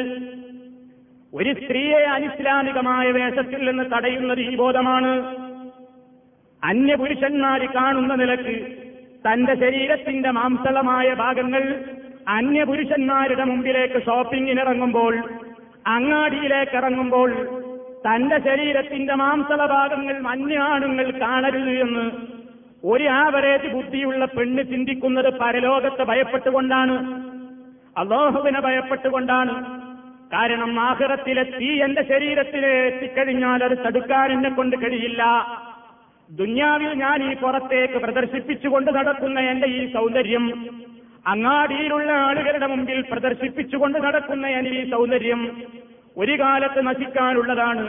[1.33, 5.37] ഒരു സ്ത്രീയെ അനിസ്ലാമികമായ വേഷത്തിൽ നിന്ന് തടയുന്നത് ഈ ബോധമാണ്.
[6.63, 8.77] അന്യപുരുഷന്മാര് കാണുന്ന നിലയ്ക്ക്
[9.27, 11.85] തന്റെ ശരീരത്തിന്റെ മാംസളമായ ഭാഗങ്ങൾ
[12.27, 15.15] അന്യപുരുഷന്മാരുടെ മുമ്പിലേക്ക് ഷോപ്പിങ്ങിനിറങ്ങുമ്പോൾ
[15.87, 17.31] അങ്ങാടിയിലേക്ക് ഇറങ്ങുമ്പോൾ
[18.07, 22.11] തന്റെ ശരീരത്തിന്റെ മാംസള ഭാഗങ്ങൾ മഞ്ഞാണുങ്ങൾ കാണരുത് എന്ന്
[22.83, 27.27] ഒരു ആവറേജ് ബുദ്ധിയുള്ള പെണ്ണ് ചിന്തിക്കുന്നത് പരലോകത്തെ ഭയപ്പെട്ടുകൊണ്ടാണ്.
[27.97, 29.53] അള്ളാഹുവിനെ ഭയപ്പെട്ടുകൊണ്ടാണ്.
[30.33, 35.23] കാരണം ആഹ്റത്തിലെ തീ എന്റെ ശരീരത്തിലെ എത്തിക്കഴിഞ്ഞാൽ അത് തടുക്കാൻ എന്നെ കൊണ്ട് കഴിയില്ല.
[36.29, 40.45] ദുന്യാവിൽ ഞാൻ ഈ പുറത്തേക്ക് പ്രദർശിപ്പിച്ചുകൊണ്ട് നടക്കുന്ന എന്റെ ഈ സൗന്ദര്യം
[41.27, 45.41] അങ്ങാടിയിലുള്ള ആളുകളുടെ മുമ്പിൽ പ്രദർശിപ്പിച്ചുകൊണ്ട് നടക്കുന്ന എന്റെ ഈ സൗന്ദര്യം
[46.17, 47.85] ഒരു കാലത്ത് നശിക്കാനുള്ളതാണ്.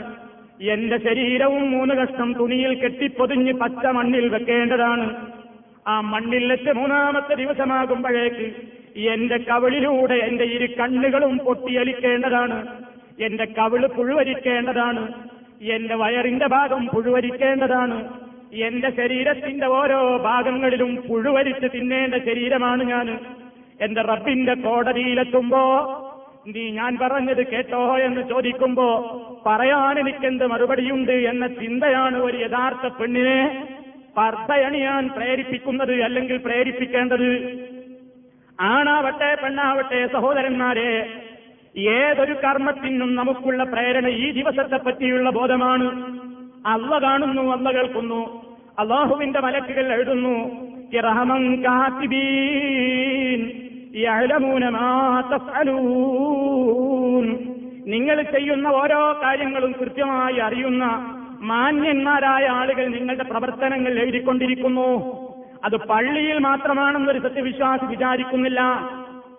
[0.73, 5.05] എന്റെ ശരീരവും മൂന്ന് കഷ്ണം തുണിയിൽ കെട്ടിപ്പൊതിഞ്ഞ് പച്ച മണ്ണിൽ വെക്കേണ്ടതാണ്.
[5.87, 8.47] ആ മണ്ണിലെത്തി മൂന്നാമത്തെ ദിവസമാകുമ്പോഴേക്ക്
[8.97, 12.67] എന്റെ കവിളിലൂടെ എന്റെ ഇരു കണ്ണുകളും പൊട്ടിയലിക്കേണ്ടതാണ്.
[13.19, 15.13] എന്റെ കവിൾ പുഴുവരിക്കേണ്ടതാണ്.
[15.61, 18.13] എന്റെ വയറിന്റെ ഭാഗം പുഴുവരിക്കേണ്ടതാണ്.
[18.53, 23.19] എന്റെ ശരീരത്തിന്റെ ഓരോ ഭാഗങ്ങളിലും പുഴുവരിച്ച് തിന്നേണ്ട ശരീരമാണ് ഞാൻ.
[23.81, 25.95] എന്റെ റബ്ബിന്റെ കോടതിയിലെത്തുമ്പോ
[26.47, 33.67] നീ ഞാൻ പറഞ്ഞത് കേട്ടോ എന്ന് ചോദിക്കുമ്പോ പറയാൻ എനിക്കെന്ത് മറുപടിയുണ്ട് എന്ന ചിന്തയാണ് ഒരു യഥാർത്ഥ പെണ്ണിനെ
[34.17, 37.69] പർദ്ധയണിയാൻ പ്രേരിപ്പിക്കുന്നത് അല്ലെങ്കിൽ പ്രേരിപ്പിക്കേണ്ടത്.
[38.61, 41.13] ആണാവട്ടെ പെണ്ണാവട്ടെ സഹോദരന്മാരെ
[41.77, 46.19] ഏതൊരു കർമ്മത്തിനും നമുക്കുള്ള പ്രേരണ ഈ ദിവസത്തെ പറ്റിയുള്ള ബോധമാണ്.
[46.67, 48.45] അള്ള കാണുന്നു അല്ല കേൾക്കുന്നു.
[48.79, 50.69] അള്ളാഹുവിന്റെ മലക്കുകൾ എഴുതുന്നു.
[57.85, 60.85] നിങ്ങൾ ചെയ്യുന്ന ഓരോ കാര്യങ്ങളും കൃത്യമായി അറിയുന്ന
[61.41, 65.28] മാന്യന്മാരായ ആളുകൾ നിങ്ങളുടെ പ്രവർത്തനങ്ങൾ എഴുതിക്കൊണ്ടിരിക്കുന്നു.
[65.65, 68.61] അത് പള്ളിയിൽ മാത്രമാണെന്നൊരു സത്യവിശ്വാസി വിചാരിക്കുന്നില്ല.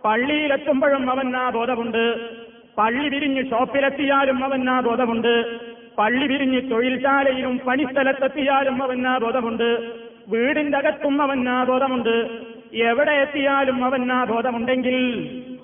[0.04, 2.30] പള്ളിയിലെത്തുമ്പോഴും അവൻ ആ ബോധമുണ്ട്.
[2.78, 5.60] പള്ളി വിരിഞ്ഞ് ഷോപ്പിലെത്തിയാലും അവൻ ആ ബോധമുണ്ട്.
[5.98, 9.92] പള്ളി വിരിഞ്ഞ് തൊഴിൽശാലയിലും പണിസ്ഥലത്തെത്തിയാലും അവൻ ആ ബോധമുണ്ട്.
[10.28, 12.28] വീടിന്റെ അകത്തും അവൻ ആ ബോധമുണ്ട്.
[12.72, 14.96] എവിടെ എത്തിയാലും അവൻ ആ ബോധമുണ്ടെങ്കിൽ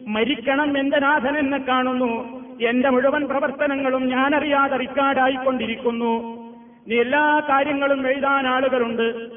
[0.09, 2.43] മരിക്കണം എന്റെ നാഥൻ എന്നെ കാണുന്നു.
[2.63, 6.37] എന്റെ മുഴുവൻ പ്രവർത്തനങ്ങളും ഞാനറിയാതെ റിക്കാർഡായിക്കൊണ്ടിരിക്കുന്നു
[6.93, 9.37] എല്ലാ കാര്യങ്ങളും എഴുതാൻ ആളുകളുണ്ട്.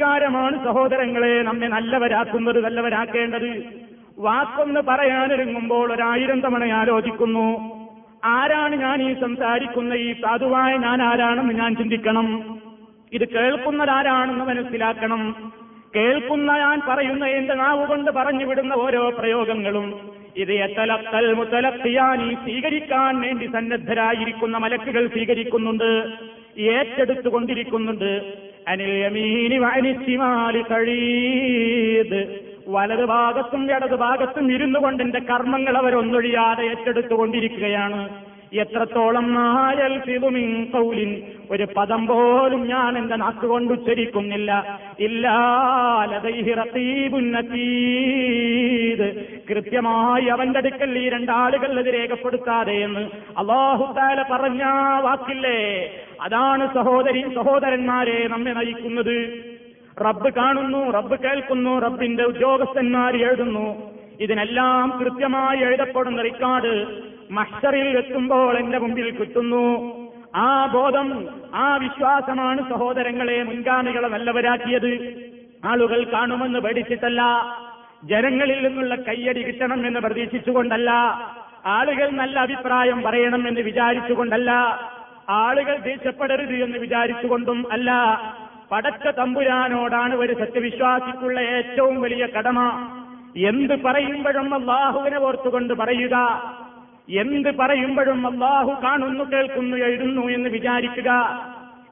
[0.00, 3.62] വികാരമാണ് സഹോദരങ്ങളെ നമ്മെ നല്ലവരാക്കുന്നത് നല്ലവരാക്കേണ്ടത്.
[4.18, 7.46] വാക്കൊന്ന് പറയാനൊരുങ്ങുമ്പോൾ ഒരായിരം തവണ ആലോചിക്കുന്നു
[8.24, 12.58] ആരാണ് ഞാൻ ഈ സംസാരിക്കുന്ന ഈ സാധുവായ ഞാൻ ആരാണെന്ന് ഞാൻ ചിന്തിക്കണം.
[13.12, 15.52] ഇത് കേൾക്കുന്നതാരാണെന്ന് മനസ്സിലാക്കണം.
[15.96, 20.10] കേൾക്കുന്ന ഞാൻ പറയുന്ന എന്റെ നാവ് കൊണ്ട് പറഞ്ഞു വിടുന്ന ഓരോ പ്രയോഗങ്ങളും.
[20.36, 21.34] ഇത് എത്തലത്തൽ
[22.22, 26.12] ഈ സ്വീകരിക്കാൻ വേണ്ടി സന്നദ്ധരായിരിക്കുന്ന മലക്കുകൾ സ്വീകരിക്കുന്നുണ്ട്
[26.60, 28.49] ഏറ്റെടുത്തുകൊണ്ടിരിക്കുന്നുണ്ട്.
[28.68, 38.29] അനിൽ യമീനി വനിശിമാലി കഴിയത് വലത് ഭാഗത്തും ഇടത് ഭാഗത്തും ഇരുന്നു കൊണ്ട് എന്റെ കർമ്മങ്ങൾ അവരൊന്നൊഴിയാതെ ഏറ്റെടുത്തുകൊണ്ടിരിക്കുകയാണ്.
[38.52, 44.50] എത്രത്തോളം നായൽ ഫിദുമിൻ കൗലിൻ ഒരു പദം പോലും ഞാൻ എന്റെ നാക്കുകൊണ്ട് ഉച്ചരിക്കുന്നില്ല.
[47.34, 49.08] നതീദ്
[49.50, 53.00] കൃത്യമായി അവന്റെ അടുക്കൽ ഈ രണ്ടാളുകൾ അത് രേഖപ്പെടുത്താതെ എന്ന്
[53.38, 54.62] അള്ളാഹുത്താല പറഞ്ഞ
[55.00, 55.60] വാക്കില്ലേ?
[56.20, 59.16] അതാണ് സഹോദരി സഹോദരന്മാരെ നമ്മെ നയിക്കുന്നത്.
[60.00, 63.90] റബ്ബ് കാണുന്നു റബ്ബ് കേൾക്കുന്നു റബ്ബിന്റെ ഉദ്യോഗസ്ഥന്മാർ എഴുതുന്നു.
[64.20, 66.74] ഇതിനെല്ലാം കൃത്യമായി എഴുതപ്പെടുന്ന റിക്കാർഡ്
[67.30, 70.00] മഷറിൽ എത്തുമ്പോൾ എന്റെ മുമ്പിൽ കിട്ടുന്നു.
[70.34, 75.14] ആ ബോധം ആ വിശ്വാസമാണ് സഹോദരങ്ങളെ മുൻഗാമികളെ നല്ലവരാക്കിയത്.
[75.64, 77.22] ആളുകൾ കാണുമെന്ന് പേടിച്ചിട്ടല്ല.
[78.04, 80.90] ജനങ്ങളിൽ നിന്നുള്ള കയ്യടി കിട്ടണം എന്ന് പ്രതീക്ഷിച്ചുകൊണ്ടല്ല.
[81.66, 84.50] ആളുകൾ നല്ല അഭിപ്രായം പറയണം എന്ന് വിചാരിച്ചുകൊണ്ടല്ല.
[85.28, 87.90] ആളുകൾ ദേഷ്യപ്പെടരുത് എന്ന് വിചാരിച്ചുകൊണ്ടും അല്ല.
[88.72, 92.58] പടച്ച തമ്പുരാനോടാണ് ഒരു സത്യവിശ്വാസിക്കുള്ള ഏറ്റവും വലിയ കടമ.
[93.36, 96.16] എന്ത് പറയുമ്പോഴും അള്ളാഹുവിനെ ഓർത്തുകൊണ്ട് പറയുക.
[97.10, 101.10] എന്ത് പറയുമ്പോഴും അള്ളാഹു കാണുന്നു കേൾക്കുന്നു എഴുതുന്നു എന്ന് വിചാരിക്കുക.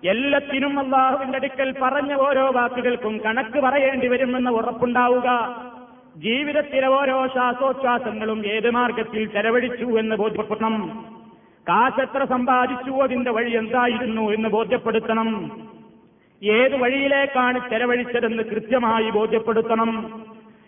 [0.05, 5.29] എല്ലാത്തിനും അള്ളാഹുവിന്റെ അടുക്കൽ പറഞ്ഞ ഓരോ വാക്കുകൾക്കും കണക്ക് പറയേണ്ടി വരുമെന്ന ഉറപ്പുണ്ടാവുക.
[6.17, 11.05] ജീവിതത്തിലെ ഓരോ ശ്വാസോച്ഛ്വാസങ്ങളും ഏത് മാർഗത്തിൽ ചെലവഴിച്ചു എന്ന് ബോധ്യപ്പെടണം
[11.69, 15.61] കാശെത്ര സമ്പാദിച്ചു അതിന്റെ വഴി എന്തായിരുന്നു എന്ന് ബോധ്യപ്പെടുത്തണം.
[16.43, 20.23] ഏത് വഴിയിലേക്കാണ് ചെലവഴിച്ചതെന്ന് കൃത്യമായി ബോധ്യപ്പെടുത്തണം.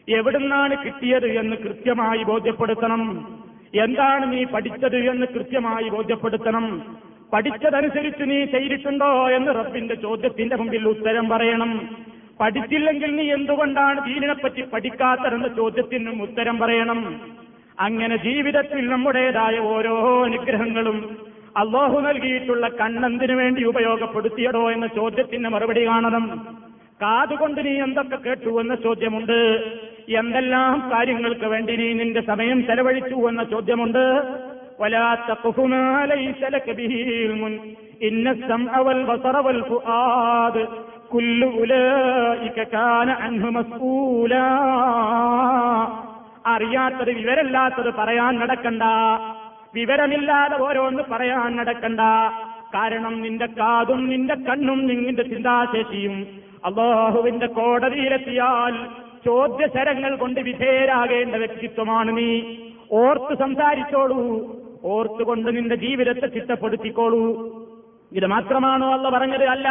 [0.08, 3.26] എവിടുന്നാണ് കിട്ടിയത് എന്ന് കൃത്യമായി ബോധ്യപ്പെടുത്തണം.
[3.74, 6.96] എന്താണ് നീ പഠിച്ചത് എന്ന് കൃത്യമായി ബോധ്യപ്പെടുത്തണം.
[7.32, 11.96] പഠിച്ചതനുസരിച്ച് നീ ചെയ്തിട്ടുണ്ടോ എന്ന് റബ്ബിന്റെ ചോദ്യത്തിന്റെ മുമ്പിൽ ഉത്തരം പറയണം.
[12.40, 17.20] പഠിച്ചില്ലെങ്കിൽ നീ എന്തുകൊണ്ടാണ് ദീനിനെപ്പറ്റി പഠിക്കാത്തതെന്ന ചോദ്യത്തിനും ഉത്തരം പറയണം.
[17.80, 21.18] അങ്ങനെ ജീവിതത്തിൽ നമ്മുടേതായ ഓരോ അനുഗ്രഹങ്ങളും
[21.56, 26.56] അള്ളാഹു നൽകിയിട്ടുള്ള കണ്ണെന്തിനു വേണ്ടി ഉപയോഗപ്പെടുത്തിയടോ എന്ന ചോദ്യത്തിന് മറുപടി കാണണം.
[27.02, 29.64] കാതുകൊണ്ട് നീ എന്തൊക്കെ കേട്ടു എന്ന ചോദ്യമുണ്ട്.
[30.08, 34.22] എന്തെല്ലാം കാര്യങ്ങൾക്ക് വേണ്ടി നീ നിന്റെ സമയം ചെലവഴിച്ചു എന്ന ചോദ്യമുണ്ട്.
[46.46, 48.82] അറിയാത്തത് വിവരമില്ലാത്തത് പറയാൻ നടക്കണ്ട.
[49.74, 52.00] വിവരമില്ലാതെ ഓരോന്ന് പറയാൻ നടക്കണ്ട.
[52.74, 56.26] കാരണം നിന്റെ കാതും നിന്റെ കണ്ണും നിന്റെ ചിന്താശേഷിയും
[56.64, 58.86] അള്ളാഹുവിന്റെ കോടതിയിലെത്തിയാൽ
[59.24, 62.42] ചോദ്യശരങ്ങൾ കൊണ്ട് വിധേയരാകേണ്ട വ്യക്തിത്വമാണ് നീ.
[62.92, 64.56] ഓർത്ത് സംസാരിച്ചോളൂ.
[64.84, 67.54] ഓർത്തുകൊണ്ട് നിന്റെ ജീവിതത്തെ ചിട്ടപ്പെടുത്തിക്കോളൂ.
[68.12, 69.44] ഇത് മാത്രമാണോ അല്ല പറഞ്ഞത്?
[69.44, 69.68] അല്ല.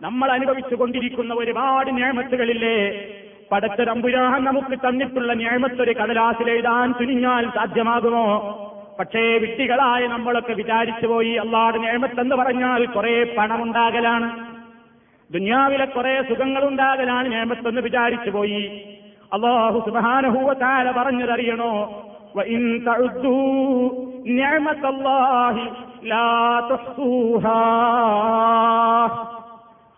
[0.00, 3.08] നമ്മൾ അനുഭവിച്ചു കൊണ്ടിരിക്കുന്ന ഒരുപാട് ഞാമത്തുകളില്ലേ.
[3.52, 8.64] പടച്ച തമ്പുരാൻ നമുക്ക് തന്നിട്ടുള്ള ഞാമത്തൊരു കടലാസിൽ എഴുതാൻ തുനിഞ്ഞാൽ സാധ്യമാകുമോ?
[8.98, 14.47] പക്ഷേ വിട്ടികളായ നമ്മളൊക്കെ വിചാരിച്ചു പോയി അള്ളാട് ഞാമത്തെന്ന് പറഞ്ഞാൽ കുറെ പണമുണ്ടാകലാണ്.
[15.30, 18.88] ദുന്യാവിലെ കുറെ സുഖങ്ങളുണ്ടാകലാണ് നേമത്തെന്ന് വിചാരിച്ചു പോയി.
[19.32, 22.04] അള്ളാഹു സുബാനഹൂവത്താല പറഞ്ഞതറിയണോ?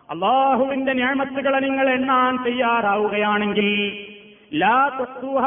[0.09, 3.99] അള്ളാഹുവിന്റെ ഞാമത്തുകളെ നിങ്ങൾ എണ്ണാൻ തയ്യാറാവുകയാണെങ്കിൽ
[4.53, 5.43] ലാ തസ്സൂഹ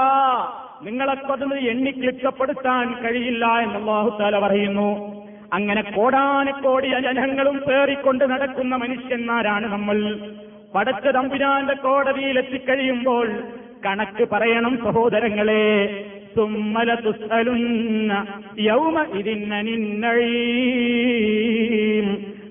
[0.82, 5.13] നിങ്ങളെ പതിന് എണ്ണിക്ലിക്കപ്പെടുത്താൻ കഴിയില്ല എന്ന് അള്ളാഹുത്താല പറയുന്നു.
[5.54, 10.18] അങ്ങനെ കോടാന കോടി ജനങ്ങളും പേറിക്കൊണ്ട് നടക്കുന്ന മനുഷ്യന്മാരാണ് നമ്മൾ.
[10.74, 13.26] പടച്ച തമ്പുരാന്റെ കോടതിയിൽ എത്തിക്കഴിയുമ്പോൾ
[13.82, 15.88] കണക്ക് പറയണം സഹോദരങ്ങളെ.
[16.36, 18.24] തുമ്മല തുസ്സലുന്ന
[18.58, 20.24] യൗമ ഇതിന്നനിന്നഴീം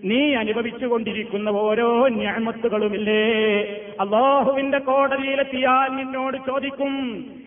[0.05, 3.21] നീ അനുഭവിച്ചുകൊണ്ടിരിക്കുന്ന ഓരോ ഞാമത്തുകളുമില്ലേ?
[3.99, 6.93] അള്ളാഹുവിന്റെ കോടതിയിലെത്തിയാൽ നിന്നോട് ചോദിക്കും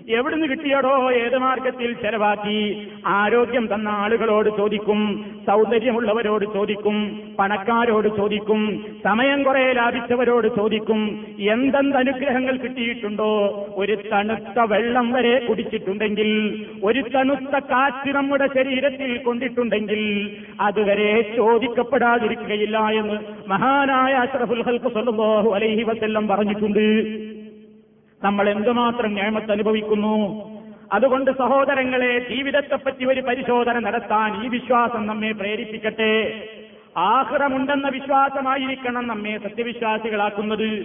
[0.09, 1.13] എവിടുന്ന് കിട്ടിയടോ?
[1.13, 2.89] ഏത് മാർഗത്തിൽ ചെലവാക്കി?
[3.07, 5.01] ആരോഗ്യം തന്ന ആളുകളോട് ചോദിക്കും
[5.47, 6.97] സൗന്ദര്യമുള്ളവരോട് ചോദിക്കും
[7.39, 11.01] പണക്കാരോട് ചോദിക്കും സമയം കുറെ ലാഭിച്ചവരോട് ചോദിക്കും
[11.39, 13.31] എന്തെന്ത് അനുഗ്രഹങ്ങൾ കിട്ടിയിട്ടുണ്ടോ?
[13.77, 16.31] ഒരു തണുത്ത വെള്ളം വരെ കുടിച്ചിട്ടുണ്ടെങ്കിൽ
[16.85, 20.03] ഒരു തണുത്ത കാറ്റ് നമ്മുടെ ശരീരത്തിൽ കൊണ്ടിട്ടുണ്ടെങ്കിൽ
[20.61, 21.11] അതുവരെ
[22.47, 26.87] ചോദിക്കപ്പെടാതിരിക്കുകയില്ല എന്ന് മഹാനായ അഷ്റഫുൽ ഹൽക്ക് സല്ലല്ലാഹു അലൈഹി വസ്ല്ലം പറഞ്ഞിട്ടുണ്ട്.
[28.25, 30.17] നമ്മൾ എന്തുമാത്രം ഞാമത്ത് അനുഭവിക്കുന്നു
[30.93, 36.13] അതുകൊണ്ട് സഹോദരങ്ങളെ ജീവിതത്തെപ്പറ്റി ഒരു പരിശോധന നടത്താൻ ഈ വിശ്വാസം നമ്മെ പ്രേരിപ്പിക്കട്ടെ.
[36.97, 40.85] ആഹ്റമുണ്ടെന്ന വിശ്വാസമായിരിക്കണം നമ്മെ സത്യവിശ്വാസികളാക്കുന്നത്.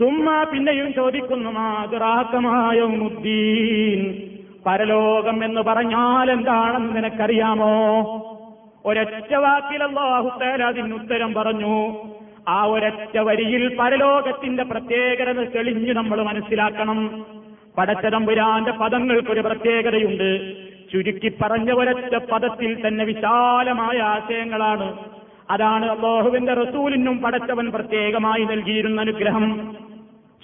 [0.00, 4.28] സുമ്മ പിന്നെയും ചോദിക്കുന്നു മാതുറാക്കമായുദ്ദീൻ
[4.66, 7.74] പരലോകം എന്ന് പറഞ്ഞാൽ എന്താണെന്ന് നിനക്കറിയാമോ?
[8.84, 10.02] ഒരൊറ്റ വാക്കിലല്ലോ
[10.66, 12.04] അതിന് ഉത്തരം പറഞ്ഞു
[12.48, 17.26] ആ ഒരൊറ്റ വരിയിൽ പരലോകത്തിന്റെ പ്രത്യേകത തെളിഞ്ഞ് നമ്മൾ മനസ്സിലാക്കണം.
[17.78, 20.56] പടച്ചതമ്പുരാന്റെ പദങ്ങൾക്കൊരു പ്രത്യേകതയുണ്ട്.
[20.92, 24.98] ചുരുക്കി പറഞ്ഞ ഒരൊറ്റ പദത്തിൽ തന്നെ വിശാലമായ ആശയങ്ങളാണ്.
[25.50, 29.76] അതാണ് അള്ളാഹുവിന്റെ റസൂലിനും പടച്ചവൻ പ്രത്യേകമായി നൽകിയിരുന്ന അനുഗ്രഹം.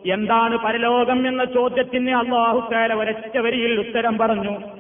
[0.06, 4.77] എന്താണ് പരലോകം എന്ന ചോദ്യത്തിന് അള്ളാഹുക്കാല ഒരച്ച വരിയിൽ ഉത്തരം പറഞ്ഞു.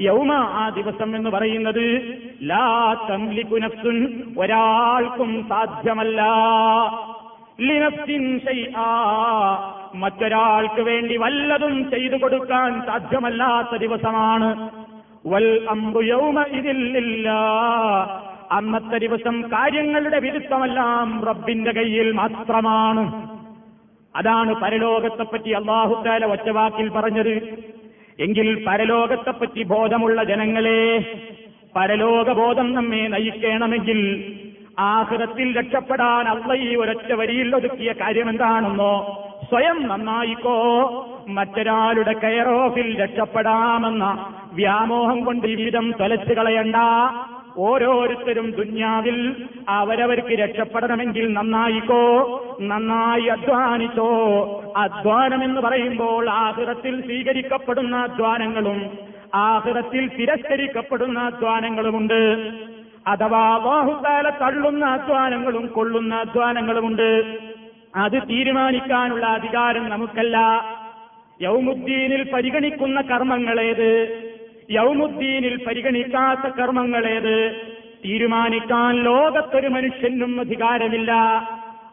[0.00, 6.22] യൗമ ആ ദിവസം എന്ന് പറയുന്നത് ലാ തംലിക്കു നഫ്സുൻ ഒരാൾക്കും സാധ്യമല്ല.
[7.60, 8.40] ലിനഫ്സിൻ
[9.94, 14.70] മറ്റൊരാൾക്ക് വേണ്ടി വല്ലതും ചെയ്തു കൊടുക്കാൻ സാധ്യമല്ലാത്ത ദിവസമാണ്.
[15.26, 17.30] വൽ അംറു യൗമ ഇതില്ല
[18.52, 23.39] അന്നത്തെ ദിവസം കാര്യങ്ങളുടെ വിരുദ്ധമെല്ലാം റബ്ബിന്റെ കയ്യിൽ മാത്രമാണ്.
[24.16, 27.34] അതാണ് പരലോകത്തെപ്പറ്റി അള്ളാഹുത്താല ഒറ്റവാക്കിൽ പറഞ്ഞത്.
[28.20, 31.14] എങ്കിൽ പരലോകത്തെപ്പറ്റി ബോധമുള്ള ജനങ്ങളെ
[31.76, 34.00] പരലോകബോധം നമ്മെ നയിക്കണമെങ്കിൽ
[34.78, 38.92] ആഹൃതത്തിൽ രക്ഷപ്പെടാൻ അള്ള ഈ ഒരൊറ്റ വരിയിൽ ഒതുക്കിയ കാര്യം എന്താണെന്നോ
[39.48, 40.56] സ്വയം നന്നായിക്കോ.
[41.28, 46.76] മറ്റൊരാളുടെ കെയർ ഓഫിൽ രക്ഷപ്പെടാമെന്ന വ്യാമോഹം കൊണ്ട് ഈ വിധം തൊലച്ചു കളയണ്ട
[47.60, 49.36] ഓരോരുത്തരും ദുന്യാവിൽ
[49.68, 54.12] അവരവർക്ക് രക്ഷപ്പെടണമെങ്കിൽ നന്നായിക്കോ നന്നായി അധ്വാനിച്ചോ.
[54.76, 58.90] അധ്വാനം എന്ന് പറയുമ്പോൾ ആഹൃതത്തിൽ സ്വീകരിക്കപ്പെടുന്ന അധ്വാനങ്ങളും
[59.34, 62.50] ആഹൃതത്തിൽ തിരസ്കരിക്കപ്പെടുന്ന അധ്വാനങ്ങളുമുണ്ട്.
[63.06, 67.38] അഥവാ ബാഹുകാല തള്ളുന്ന അധ്വാനങ്ങളും കൊള്ളുന്ന അധ്വാനങ്ങളുമുണ്ട്.
[67.96, 70.64] അത് തീരുമാനിക്കാനുള്ള അധികാരം നമുക്കല്ല.
[71.42, 74.29] യൗമുദ്ദീനിൽ പരിഗണിക്കുന്ന കർമ്മങ്ങളേത്?
[74.70, 77.56] യൗമുദ്ദീനിൽ പരിഗണിക്കാത്ത കർമ്മങ്ങളേത്?
[78.04, 81.12] തീരുമാനിക്കാൻ ലോകത്തൊരു മനുഷ്യനും അധികാരമില്ല.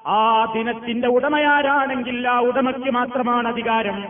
[0.07, 4.05] ആ ദിനത്തിന്റെ ഉടമയാരാണെങ്കിൽ ആ ഉടമയ്ക്ക് മാത്രമാണ് അധികാരം.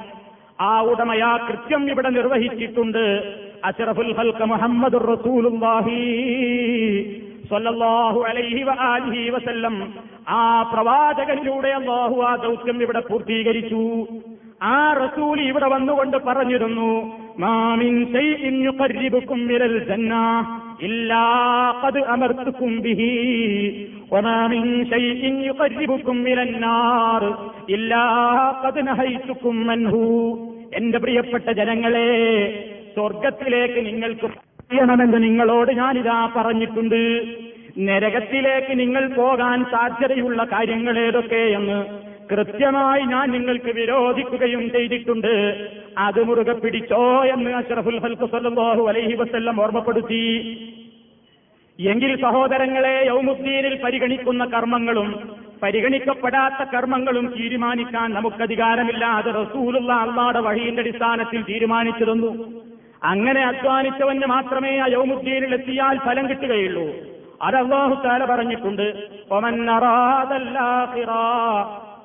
[0.61, 3.36] ആ ഉടമയാ കൃത്യം ഇവിടെ നിർവഹിച്ചിട്ടുണ്ട്.
[3.65, 4.95] അഷറഫുൽ ഹൽക്ക മുഹമ്മദ്
[8.22, 9.93] അലൈഹി വസല്ലം.
[10.30, 14.07] ആ പ്രവാചകനിലൂടെ അള്ളാഹു ആ ദൗത്യം ഇവിടെ പൂർത്തീകരിച്ചു.
[14.63, 17.27] ആ റസൂൽ ഇവിടെ വന്നുകൊണ്ട് പറഞ്ഞിരുന്നു
[21.82, 23.12] ഖദ് അമർതുകും ബിഹി
[28.64, 30.04] ഖദ് നഹൈതുകും അൻഹു
[30.76, 32.10] എന്റെ പ്രിയപ്പെട്ട ജനങ്ങളെ
[32.96, 34.28] സ്വർഗത്തിലേക്ക് നിങ്ങൾക്ക്
[34.72, 37.02] ചെയ്യണമെന്ന് നിങ്ങളോട് ഞാനിതാ പറഞ്ഞിട്ടുണ്ട്.
[37.78, 45.34] നരകത്തിലേക്ക് നിങ്ങൾ പോകാൻ സാധ്യതയുള്ള കാര്യങ്ങൾ ഏതൊക്കെ എന്ന് കൃത്യമായി ഞാൻ നിങ്ങൾക്ക് വിരോധിക്കുകയും ചെയ്തിട്ടുണ്ട്.
[45.98, 50.24] അത് മുറുകെ പിടിച്ചോ എന്ന് അഷ്റഫുൽ ഹൽക്ക് സല്ലല്ലാഹു അലൈഹി വസല്ലം ഓർമ്മപ്പെടുത്തി.
[51.80, 61.42] എങ്കിൽ സഹോദരങ്ങളെ യൗമുദ്ദീനിൽ പരിഗണിക്കുന്ന കർമ്മങ്ങളും പരിഗണിക്കപ്പെടാത്ത കർമ്മങ്ങളും തീരുമാനിക്കാൻ നമുക്ക് അധികാരമില്ല അത് റസൂലുള്ള അള്ളാടെ വഴിയുടെ അടിസ്ഥാനത്തിൽ
[61.42, 62.62] തീരുമാനിച്ചു തന്നു.
[63.04, 66.86] അങ്ങനെ അധ്വാനിച്ചവന് മാത്രമേ ആ യൗമുദ്ദീനിൽ എത്തിയാൽ ഫലം കിട്ടുകയുള്ളൂ.
[67.42, 68.88] അത് അള്ളാഹു താല പറഞ്ഞിട്ടുണ്ട്.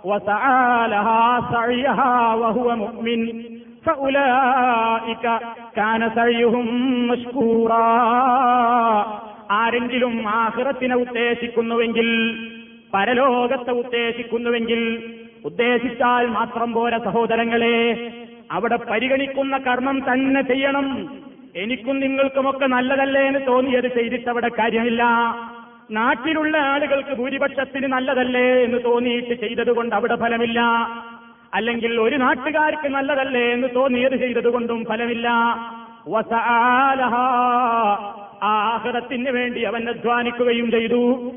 [0.04, 3.22] وسعى لها سعيها وهو مؤمن
[3.86, 5.26] فأولئك
[5.76, 6.66] كان سعيهم
[7.08, 7.88] مشكورا
[9.58, 12.08] ആരെങ്കിലും ആഹ്റത്തിനെ ഉദ്ദേശിക്കുന്നുവെങ്കിൽ
[12.94, 14.82] പരലോകത്തെ ഉദ്ദേശിക്കുന്നുവെങ്കിൽ
[15.44, 17.78] ഉദ്ദേശിച്ചാൽ മാത്രം പോര സഹോദരങ്ങളെ
[18.52, 20.88] അവിടെ പരിഗണിക്കുന്ന കർമ്മം തന്നെ ചെയ്യണം
[21.56, 25.04] എനിക്കും നിങ്ങൾക്കുമൊക്കെ നല്ലതല്ലേ എന്ന് തോന്നിയത് ചെയ്തിട്ട് അവിടെ കാര്യമില്ല
[25.91, 30.61] നാട്ടിലുള്ള ആളുകൾക്ക് ഭൂരിപക്ഷത്തിന് നല്ലതല്ലേ എന്ന് തോന്നിയിട്ട് ചെയ്തതുകൊണ്ട് അവിടെ ഫലമില്ല.
[31.55, 35.29] അല്ലെങ്കിൽ ഒരു നാട്ടുകാർക്ക് നല്ലതല്ലേ എന്ന് തോന്നിയത് ചെയ്തതുകൊണ്ടും ഫലമില്ല.
[38.43, 41.33] ആഹ്റത്തിന് വേണ്ടി അവൻ അധ്വാനിക്കുകയും ചെയ്തു.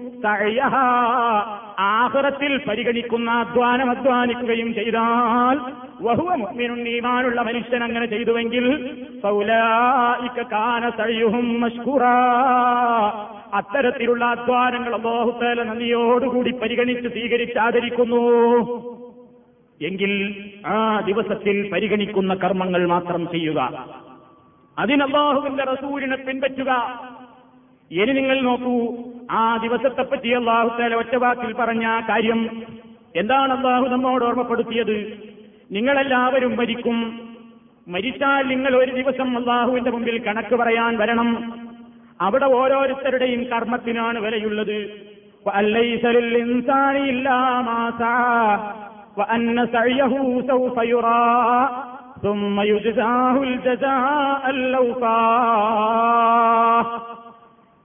[1.80, 6.32] ആഹ്റത്തിൽ പരിഗണിക്കുന്ന അധ്വാനം അധ്വാനിക്കുകയും ചെയ്താൽ വഹുവ
[6.88, 8.66] ഈമാനുള്ള മനുഷ്യൻ അങ്ങനെ ചെയ്തുവെങ്കിൽ
[10.52, 10.90] കാന
[13.54, 18.24] അത്തരത്തിലുള്ള അധ്വാനങ്ങൾ അല്ലാഹുതആല നന്ദിയോടുകൂടി പരിഗണിച്ച് സ്വീകരിച്ച് ആദരിക്കുന്നു
[19.82, 20.12] എങ്കിൽ
[20.66, 23.60] ആ ദിവസത്തിൽ പരിഗണിക്കുന്ന കർമ്മങ്ങൾ മാത്രം ചെയ്യുക.
[24.80, 26.72] അതിനല്ലാഹുവിന്റെ റസൂലിനെ പിൻപറ്റുക.
[27.92, 28.76] ഇനി നിങ്ങൾ നോക്കൂ
[29.32, 32.64] ആ ദിവസത്തെപ്പറ്റി അള്ളാഹുത്താല ഒറ്റവാക്കിൽ പറഞ്ഞ കാര്യം.
[33.16, 34.98] എന്താണ് അള്ളാഹു നമ്മോട് ഓർമ്മപ്പെടുത്തിയത്?
[35.72, 37.30] നിങ്ങളെല്ലാവരും മരിക്കും.
[37.88, 41.54] മരിച്ചാൽ നിങ്ങൾ ഒരു ദിവസം അള്ളാഹുവിന്റെ മുമ്പിൽ കണക്ക് പറയാൻ വരണം.
[42.22, 45.16] അവിടെ ഓരോരുത്തരുടെയും കർമ്മത്തിനാണ് വിലയുള്ളത്.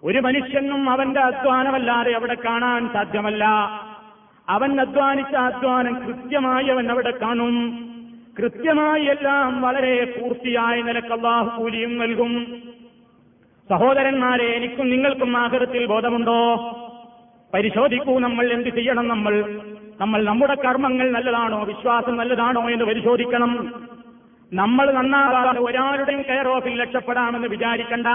[0.05, 3.47] ഒരു മനുഷ്യനും അവന്റെ അധ്വാനമല്ലാതെ അവിടെ കാണാൻ സാധ്യമല്ല.
[4.51, 7.85] അവൻ അധ്വാനിച്ച അധ്വാനം കൃത്യമായി അവൻ അവിടെ കാണും.
[8.39, 12.63] കൃത്യമായി എല്ലാം വളരെ പൂർത്തിയായ നിലയ്ക്ക് അള്ളാഹു കൂലിയും നൽകും.
[13.71, 16.57] സഹോദരന്മാരെ എനിക്കും നിങ്ങൾക്കും ആഗ്രഹത്തിൽ ബോധമുണ്ടോ?
[17.55, 19.61] പരിശോധിക്കൂ നമ്മൾ എന്ത് ചെയ്യണം നമ്മൾ?
[20.01, 21.65] നമ്മൾ നമ്മുടെ കർമ്മങ്ങൾ നല്ലതാണോ?
[21.65, 23.75] വിശ്വാസം നല്ലതാണോ എന്ന് പരിശോധിക്കണം.
[24.53, 28.07] നമ്മൾ നന്നാകാതെ ഒരാളുടെയും കെയർ ഓഫിൽ രക്ഷപ്പെടാമെന്ന് വിചാരിക്കണ്ട.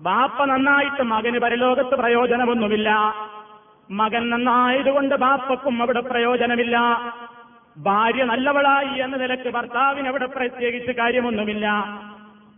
[0.00, 3.14] ബാപ്പ നന്നായിട്ട് മകന് പരലോകത്ത് പ്രയോജനമൊന്നുമില്ല.
[3.90, 6.76] മകൻ നന്നായതുകൊണ്ട് ബാപ്പക്കും അവിടെ പ്രയോജനമില്ല.
[7.78, 11.66] ഭാര്യ നല്ലവളായി എന്ന നിലയ്ക്ക് ഭർത്താവിന് അവിടെ പ്രത്യേകിച്ച് കാര്യമൊന്നുമില്ല.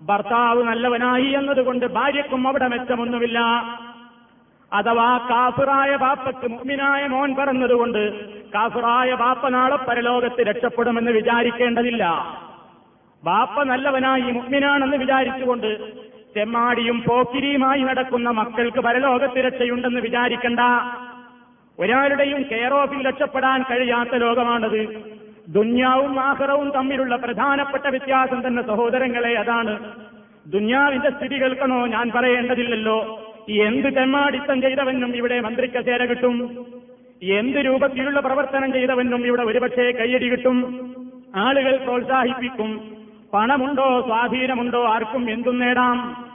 [0.02, 3.38] ഭർത്താവ് നല്ലവനായി എന്നതുകൊണ്ട് ഭാര്യക്കും അവിടെ മെച്ചമൊന്നുമില്ല.
[4.72, 8.02] അഥവാ കാഫിറായ ബാപ്പയ്ക്ക് മുഗ്മിനായ മോൻ പറഞ്ഞതുകൊണ്ട്
[8.52, 12.04] കാഫിറായ ബാപ്പ നാളെ പരലോകത്ത് രക്ഷപ്പെടുമെന്ന് വിചാരിക്കേണ്ടതില്ല.
[13.24, 15.92] ബാപ്പ നല്ലവനായി മുഗ്മിനാണെന്ന് വിചാരിച്ചുകൊണ്ട്
[16.34, 20.60] ചെമ്മാടിയും പോക്കിരിയുമായി നടക്കുന്ന മക്കൾക്ക് പരലോകത്ത് രക്ഷയുണ്ടെന്ന് വിചാരിക്കണ്ട.
[21.78, 25.02] ഒരാളുടെയും കെയർ ഓഫിൽ രക്ഷപ്പെടാൻ കഴിയാത്ത ലോകമാണത്.
[25.48, 29.92] ദുന്യാവും ആഹ്റവും തമ്മിലുള്ള പ്രധാനപ്പെട്ട വ്യത്യാസം തന്നെ സഹോദരങ്ങളെ അതാണ്.
[30.46, 31.86] ദുന്യാവിന്റെ സ്ഥിതി കേൾക്കണോ?
[31.86, 33.20] ഞാൻ പറയേണ്ടതില്ലല്ലോ.
[33.50, 36.66] എന്ത് തെമ്മാടിത്തം ചെയ്തവനും ഇവിടെ മന്ത്രിക്കസേര കിട്ടും.
[37.22, 40.94] എന്ത് രൂപത്തിലുള്ള പ്രവർത്തനം ചെയ്തവനും ഇവിടെ ഒരുപക്ഷെ കയ്യടി കിട്ടും.
[41.36, 42.96] ആളുകൾ പ്രോത്സാഹിപ്പിക്കും.
[43.34, 44.00] പണമുണ്ടോ?
[44.00, 44.84] സ്വാധീനമുണ്ടോ?
[44.84, 46.26] ആർക്കും എന്തും നേടാം.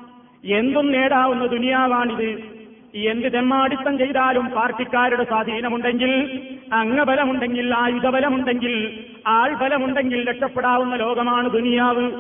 [0.46, 2.59] എന്തും നേടാവുന്ന ദുനിയാവാണിത്.
[2.96, 6.42] എന്ത് തെമ്മാടിത്തം ചെയ്താലും പാർട്ടിക്കാരുടെ സ്വാധീനമുണ്ടെങ്കിൽ
[6.74, 12.12] അംഗബലമുണ്ടെങ്കിൽ ആയുധബലമുണ്ടെങ്കിൽ ആൾബലമുണ്ടെങ്കിൽ രക്ഷപ്പെടാവുന്ന ലോകമാണ് ദുനിയാവ്.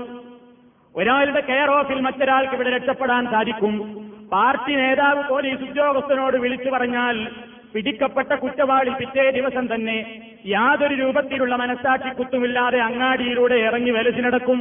[0.96, 4.06] ഒരാളുടെ കെയർ ഓഫിൽ മറ്റൊരാൾക്ക് ഇവിടെ രക്ഷപ്പെടാൻ സാധിക്കും.
[4.32, 7.28] പാർട്ടി നേതാവ് പോലീസ് ഉദ്യോഗസ്ഥനോട് വിളിച്ചു പറഞ്ഞാൽ
[7.74, 14.60] പിടിക്കപ്പെട്ട കുറ്റവാളി പിറ്റേ ദിവസം തന്നെ യാതൊരു രൂപത്തിലുള്ള മനസ്സാക്ഷി കുത്തുമില്ലാതെ അങ്ങാടിയിലൂടെ ഇറങ്ങി വലസിനടക്കും.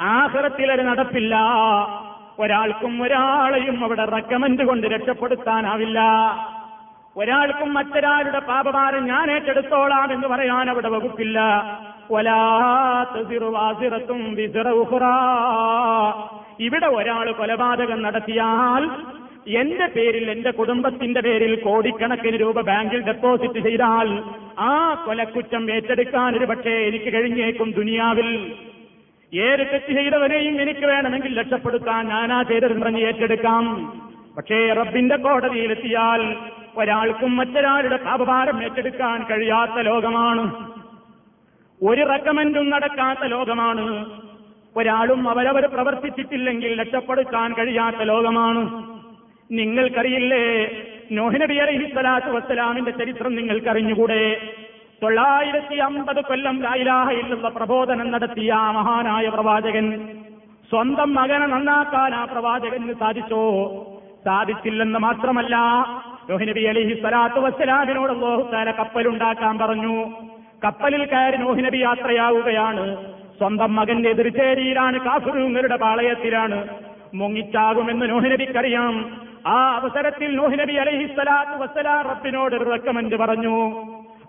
[0.00, 1.36] ആഹ്റത്തിലൊരു നടപ്പില്ല.
[2.40, 6.00] ഒരാൾക്കും ഒരാളെയും അവിടെ റെക്കമെന്റ് കൊണ്ട് രക്ഷപ്പെടുത്താനാവില്ല.
[7.16, 11.38] ഒരാൾക്കും മറ്റൊരാളുടെ പാപഭാരം ഞാൻ ഏറ്റെടുത്തോളാം എന്ന് പറയാൻ അവിടെ വകുപ്പില്ല.
[16.60, 18.90] ഇവിടെ ഒരാൾ കൊലപാതകം നടത്തിയാൽ
[19.54, 24.22] എന്റെ പേരിൽ എന്റെ കുടുംബത്തിന്റെ പേരിൽ കോടിക്കണക്കിന് രൂപ ബാങ്കിൽ ഡെപ്പോസിറ്റ് ചെയ്താൽ
[24.58, 28.54] ആ കൊലക്കുറ്റം ഏറ്റെടുക്കാൻ ഒരു പക്ഷേ എനിക്ക് കഴിഞ്ഞേക്കും ദുനിയാവിൽ.
[29.34, 33.92] ഏത് തെറ്റ് ചെയ്തവരെയും എനിക്ക് വേണമെങ്കിൽ രക്ഷപ്പെടുത്താൻ ഞാനാ ചെയ്തതെന്ന് പറഞ്ഞ് ഏറ്റെടുക്കാം.
[34.36, 36.36] പക്ഷേ റബ്ബിന്റെ കോടതിയിലെത്തിയാൽ
[36.76, 40.72] ഒരാൾക്കും മറ്റൊരാളുടെ പാപഭാരം ഏറ്റെടുക്കാൻ കഴിയാത്ത ലോകമാണ്.
[41.82, 44.20] ഒരു റെക്കമെന്റും നടക്കാത്ത ലോകമാണ്.
[44.76, 48.84] ഒരാളും അവരവർ പ്രവർത്തിച്ചിട്ടില്ലെങ്കിൽ രക്ഷപ്പെടുത്താൻ കഴിയാത്ത ലോകമാണ്.
[49.50, 50.70] നിങ്ങൾക്കറിയില്ലേ?
[51.12, 54.54] നോഹിനബി അലൈഹി സ്വലാത്തു വസ്സലാമിന്റെ ചരിത്രം നിങ്ങൾക്കറിഞ്ഞുകൂടെ?
[55.02, 60.08] തൊള്ളായിരത്തി അമ്പത് കൊല്ലം ലായിലാഹയിലുള്ള പ്രബോധനം നടത്തിയ ആ മഹാനായ പ്രവാചകൻ.
[60.70, 63.42] സ്വന്തം മകനെ നന്നാക്കാൻ ആ പ്രവാചകന് സാധിച്ചോ?
[64.24, 65.56] സാധിച്ചില്ലെന്ന് മാത്രമല്ല
[66.30, 70.10] നോഹിനബി അലിഹി സ്വലാത്തു വസ്സലാമിനോട് ലോഹുത്താല കപ്പലുണ്ടാക്കാൻ പറഞ്ഞു.
[70.64, 72.96] കപ്പലിൽ കയറി നോഹിനബി യാത്രയാവുകയാണ്.
[73.38, 76.68] സ്വന്തം മകന്റെ എതിർചേരിയിലാണ് കാഫുറുങ്ങളുടെ പാളയത്തിലാണ്.
[77.14, 79.20] മുങ്ങിച്ചാകുമെന്ന് നോഹിനബിക്കറിയാം.
[79.46, 83.56] ആ അവസരത്തിൽ നോഹിനബി അലൈഹി സ്വലാത്തു വസ്സലാം റബ്ബിനോട് ഒരു റെക്കമെന്റ് പറഞ്ഞു.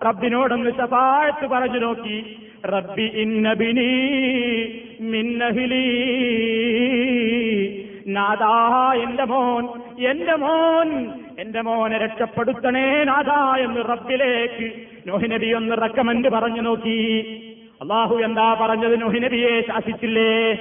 [0.06, 2.38] റബ്ബിനോടൊന്ന് ശപാഴത്ത് പറഞ്ഞു നോക്കി.
[2.66, 3.92] റബ്ബി ഇന്നബിനി
[5.02, 5.86] മിന്നഹിലി.
[8.08, 9.68] നാദാ എന്റെ മോൻ
[10.06, 14.72] എന്റെ മോൻ എന്റെ മോനെ രക്ഷപ്പെടുത്തണേ നാദാ എന്ന് റബ്ബിലേക്ക്
[15.08, 17.00] നോഹിനബി ഒന്ന് റെക്കമെന്റ് പറഞ്ഞു നോക്കി.
[17.82, 20.54] അള്ളാഹു എന്താ പറഞ്ഞത് നോഹിനബിയെ ശാസിച്ചില്ലേ?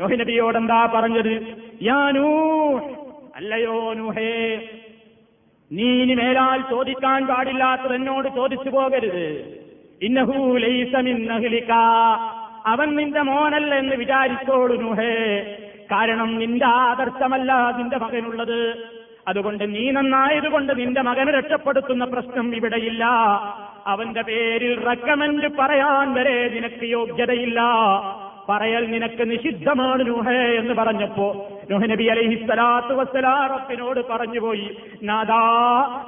[0.00, 1.42] നോഹിനബിയോടെന്താ പറഞ്ഞത്?
[1.82, 2.28] യാനൂ
[3.36, 4.60] അല്ലയോ നൂഹേ
[5.72, 9.58] നീ ഇനി മേലാൽ ചോദിക്കാൻ പാടില്ലാത്തത് എന്നോട് ചോദിച്ചു പോകരുത്.
[10.02, 11.72] ഇന്നഹൂ ലൈസ മിൻ അഹ്ലിക.
[12.66, 15.56] അവൻ നിന്റെ മോനല്ല എന്ന് വിചാരിച്ചോളൂ നുഹേ.
[15.92, 18.76] കാരണം നിന്റെ ആദർശമല്ല നിന്റെ മകനുള്ളത്.
[19.28, 23.04] അതുകൊണ്ട് നീ നന്നായതുകൊണ്ട് നിന്റെ മകനെ രക്ഷപ്പെടുത്തുന്ന പ്രശ്നം ഇവിടെയില്ല.
[23.86, 27.60] അവന്റെ പേരിൽ റെക്കമെന്റ് പറയാൻ വരെ നിനക്ക് യോഗ്യതയില്ല.
[28.48, 35.42] പറയൽ നിനക്ക് നിഷിദ്ധമാണ് നൂഹേ എന്ന് പറഞ്ഞപ്പോ നബി അലൈഹി സ്വലാത്തു വസ്സലാറപ്പിനോട് പറഞ്ഞുപോയി നാദാ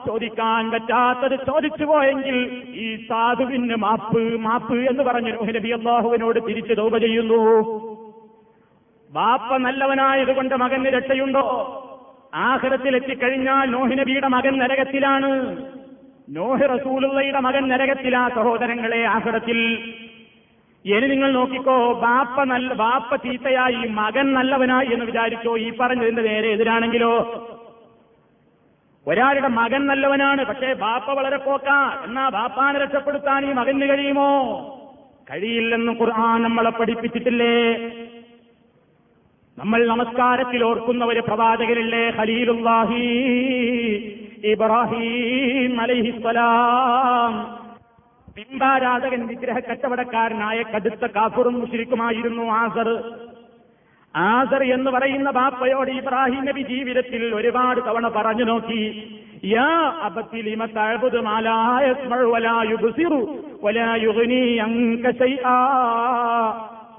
[0.07, 7.41] ചോദിക്കാൻ പറ്റാത്തത് ചോദിച്ചു പോയെങ്കിൽ ഈ സാധുവിന് മാപ്പ് മാപ്പ് എന്ന് പറഞ്ഞ് നബി അള്ളാഹുവിനോട് തിരിച്ചു തോപ ചെയ്യുന്നു.
[9.11, 11.47] ബാപ്പ നല്ലവനായതുകൊണ്ട് മകന് രക്ഷയുണ്ടോ?
[12.35, 15.57] ആഹ്റത്തിൽ എത്തിക്കഴിഞ്ഞാൽ നോഹിനബിയുടെ മകൻ നരകത്തിലാണ്.
[16.31, 19.93] നോഹ് റസൂലുള്ളയുടെ മകൻ നരകത്തിലാ സഹോദരങ്ങളെ ആഹ്റത്തിൽ
[20.87, 27.15] ഇനി നിങ്ങൾ നോക്കിക്കോ ബാപ്പ നല്ല ബാപ്പ ചീത്തയായി മകൻ നല്ലവനായി എന്ന് വിചാരിച്ചോ ഈ പറഞ്ഞതിന്റെ നേരെ എതിരാണെങ്കിലോ?
[29.07, 31.69] ഒരാളുടെ മകൻ നല്ലവനാണ് പക്ഷേ ബാപ്പ വളരെ പോക്ക.
[32.05, 34.31] എന്നാ ബാപ്പാനെ രക്ഷപ്പെടുത്താൻ ഈ മകന് കഴിയുമോ?
[35.31, 37.77] കഴിയില്ലെന്ന് ഖുർആൻ നമ്മളെ പഠിപ്പിച്ചിട്ടില്ലേ?
[39.59, 43.05] നമ്മൾ നമസ്കാരത്തിൽ ഓർക്കുന്ന ഒരു പ്രവാചകനില്ലേ ഖലീലുല്ലാഹി
[44.45, 47.66] ഇബ്രാഹിം അലൈഹിസ്സലാം.
[48.37, 52.89] ബിംബാരാധകൻ വിഗ്രഹ കച്ചവടക്കാരനായ കടുത്ത കാഫുറും മുഷിരിക്കുമായിരുന്നു ആസർ.
[54.17, 58.83] ആസർ എന്ന് പറയുന്ന ബാപ്പയോട് ഇബ്രാഹിം നബി ജീവിതത്തിൽ ഒരുപാട് തവണ പറഞ്ഞു നോക്കി.
[59.45, 59.93] യാ
[62.27, 62.63] വലാ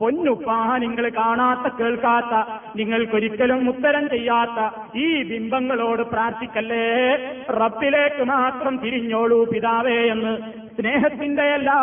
[0.01, 4.59] അൻക നിങ്ങൾ കാണാത്ത കേൾക്കാത്ത നിങ്ങൾക്കൊരിക്കലും ഉത്തരം ചെയ്യാത്ത
[4.97, 7.15] ഈ ബിംബങ്ങളോട് പ്രാർത്ഥിക്കല്ലേ?
[7.49, 10.37] റബ്ബിലേക്ക് മാത്രം തിരിഞ്ഞോളൂ പിതാവേ എന്ന്
[10.81, 11.75] സ്നേഹത്തിന്റെ എല്ലാ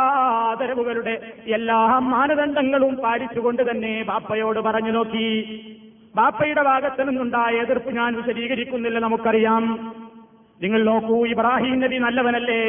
[0.51, 5.29] ആദരവുകളുടെ എല്ലാ മാനദണ്ഡങ്ങളും പാലിച്ചുകൊണ്ട് തന്നെ ബാപ്പയോട് പറഞ്ഞു നോക്കി.
[6.17, 9.95] ബാപ്പയുടെ ഭാഗത്ത് നിന്നുണ്ടായ എതിർപ്പ് ഞാൻ വിശദീകരിക്കുന്നില്ല നമുക്കറിയാം.
[10.63, 12.65] നിങ്ങൾ നോക്കൂ ഇബ്രാഹിം നബി നല്ലവനല്ലേ?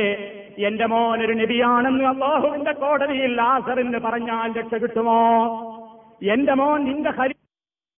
[0.57, 5.19] എന്റെ മോൻ ഒരു നബിയാണെന്ന് അള്ളാഹുവിന്റെ കോടതിയിൽ ആസറിന് പറഞ്ഞാൽ രക്ഷ കിട്ടുമോ?
[6.31, 7.34] എന്റെ മോൻ നിന്റെ ഹരി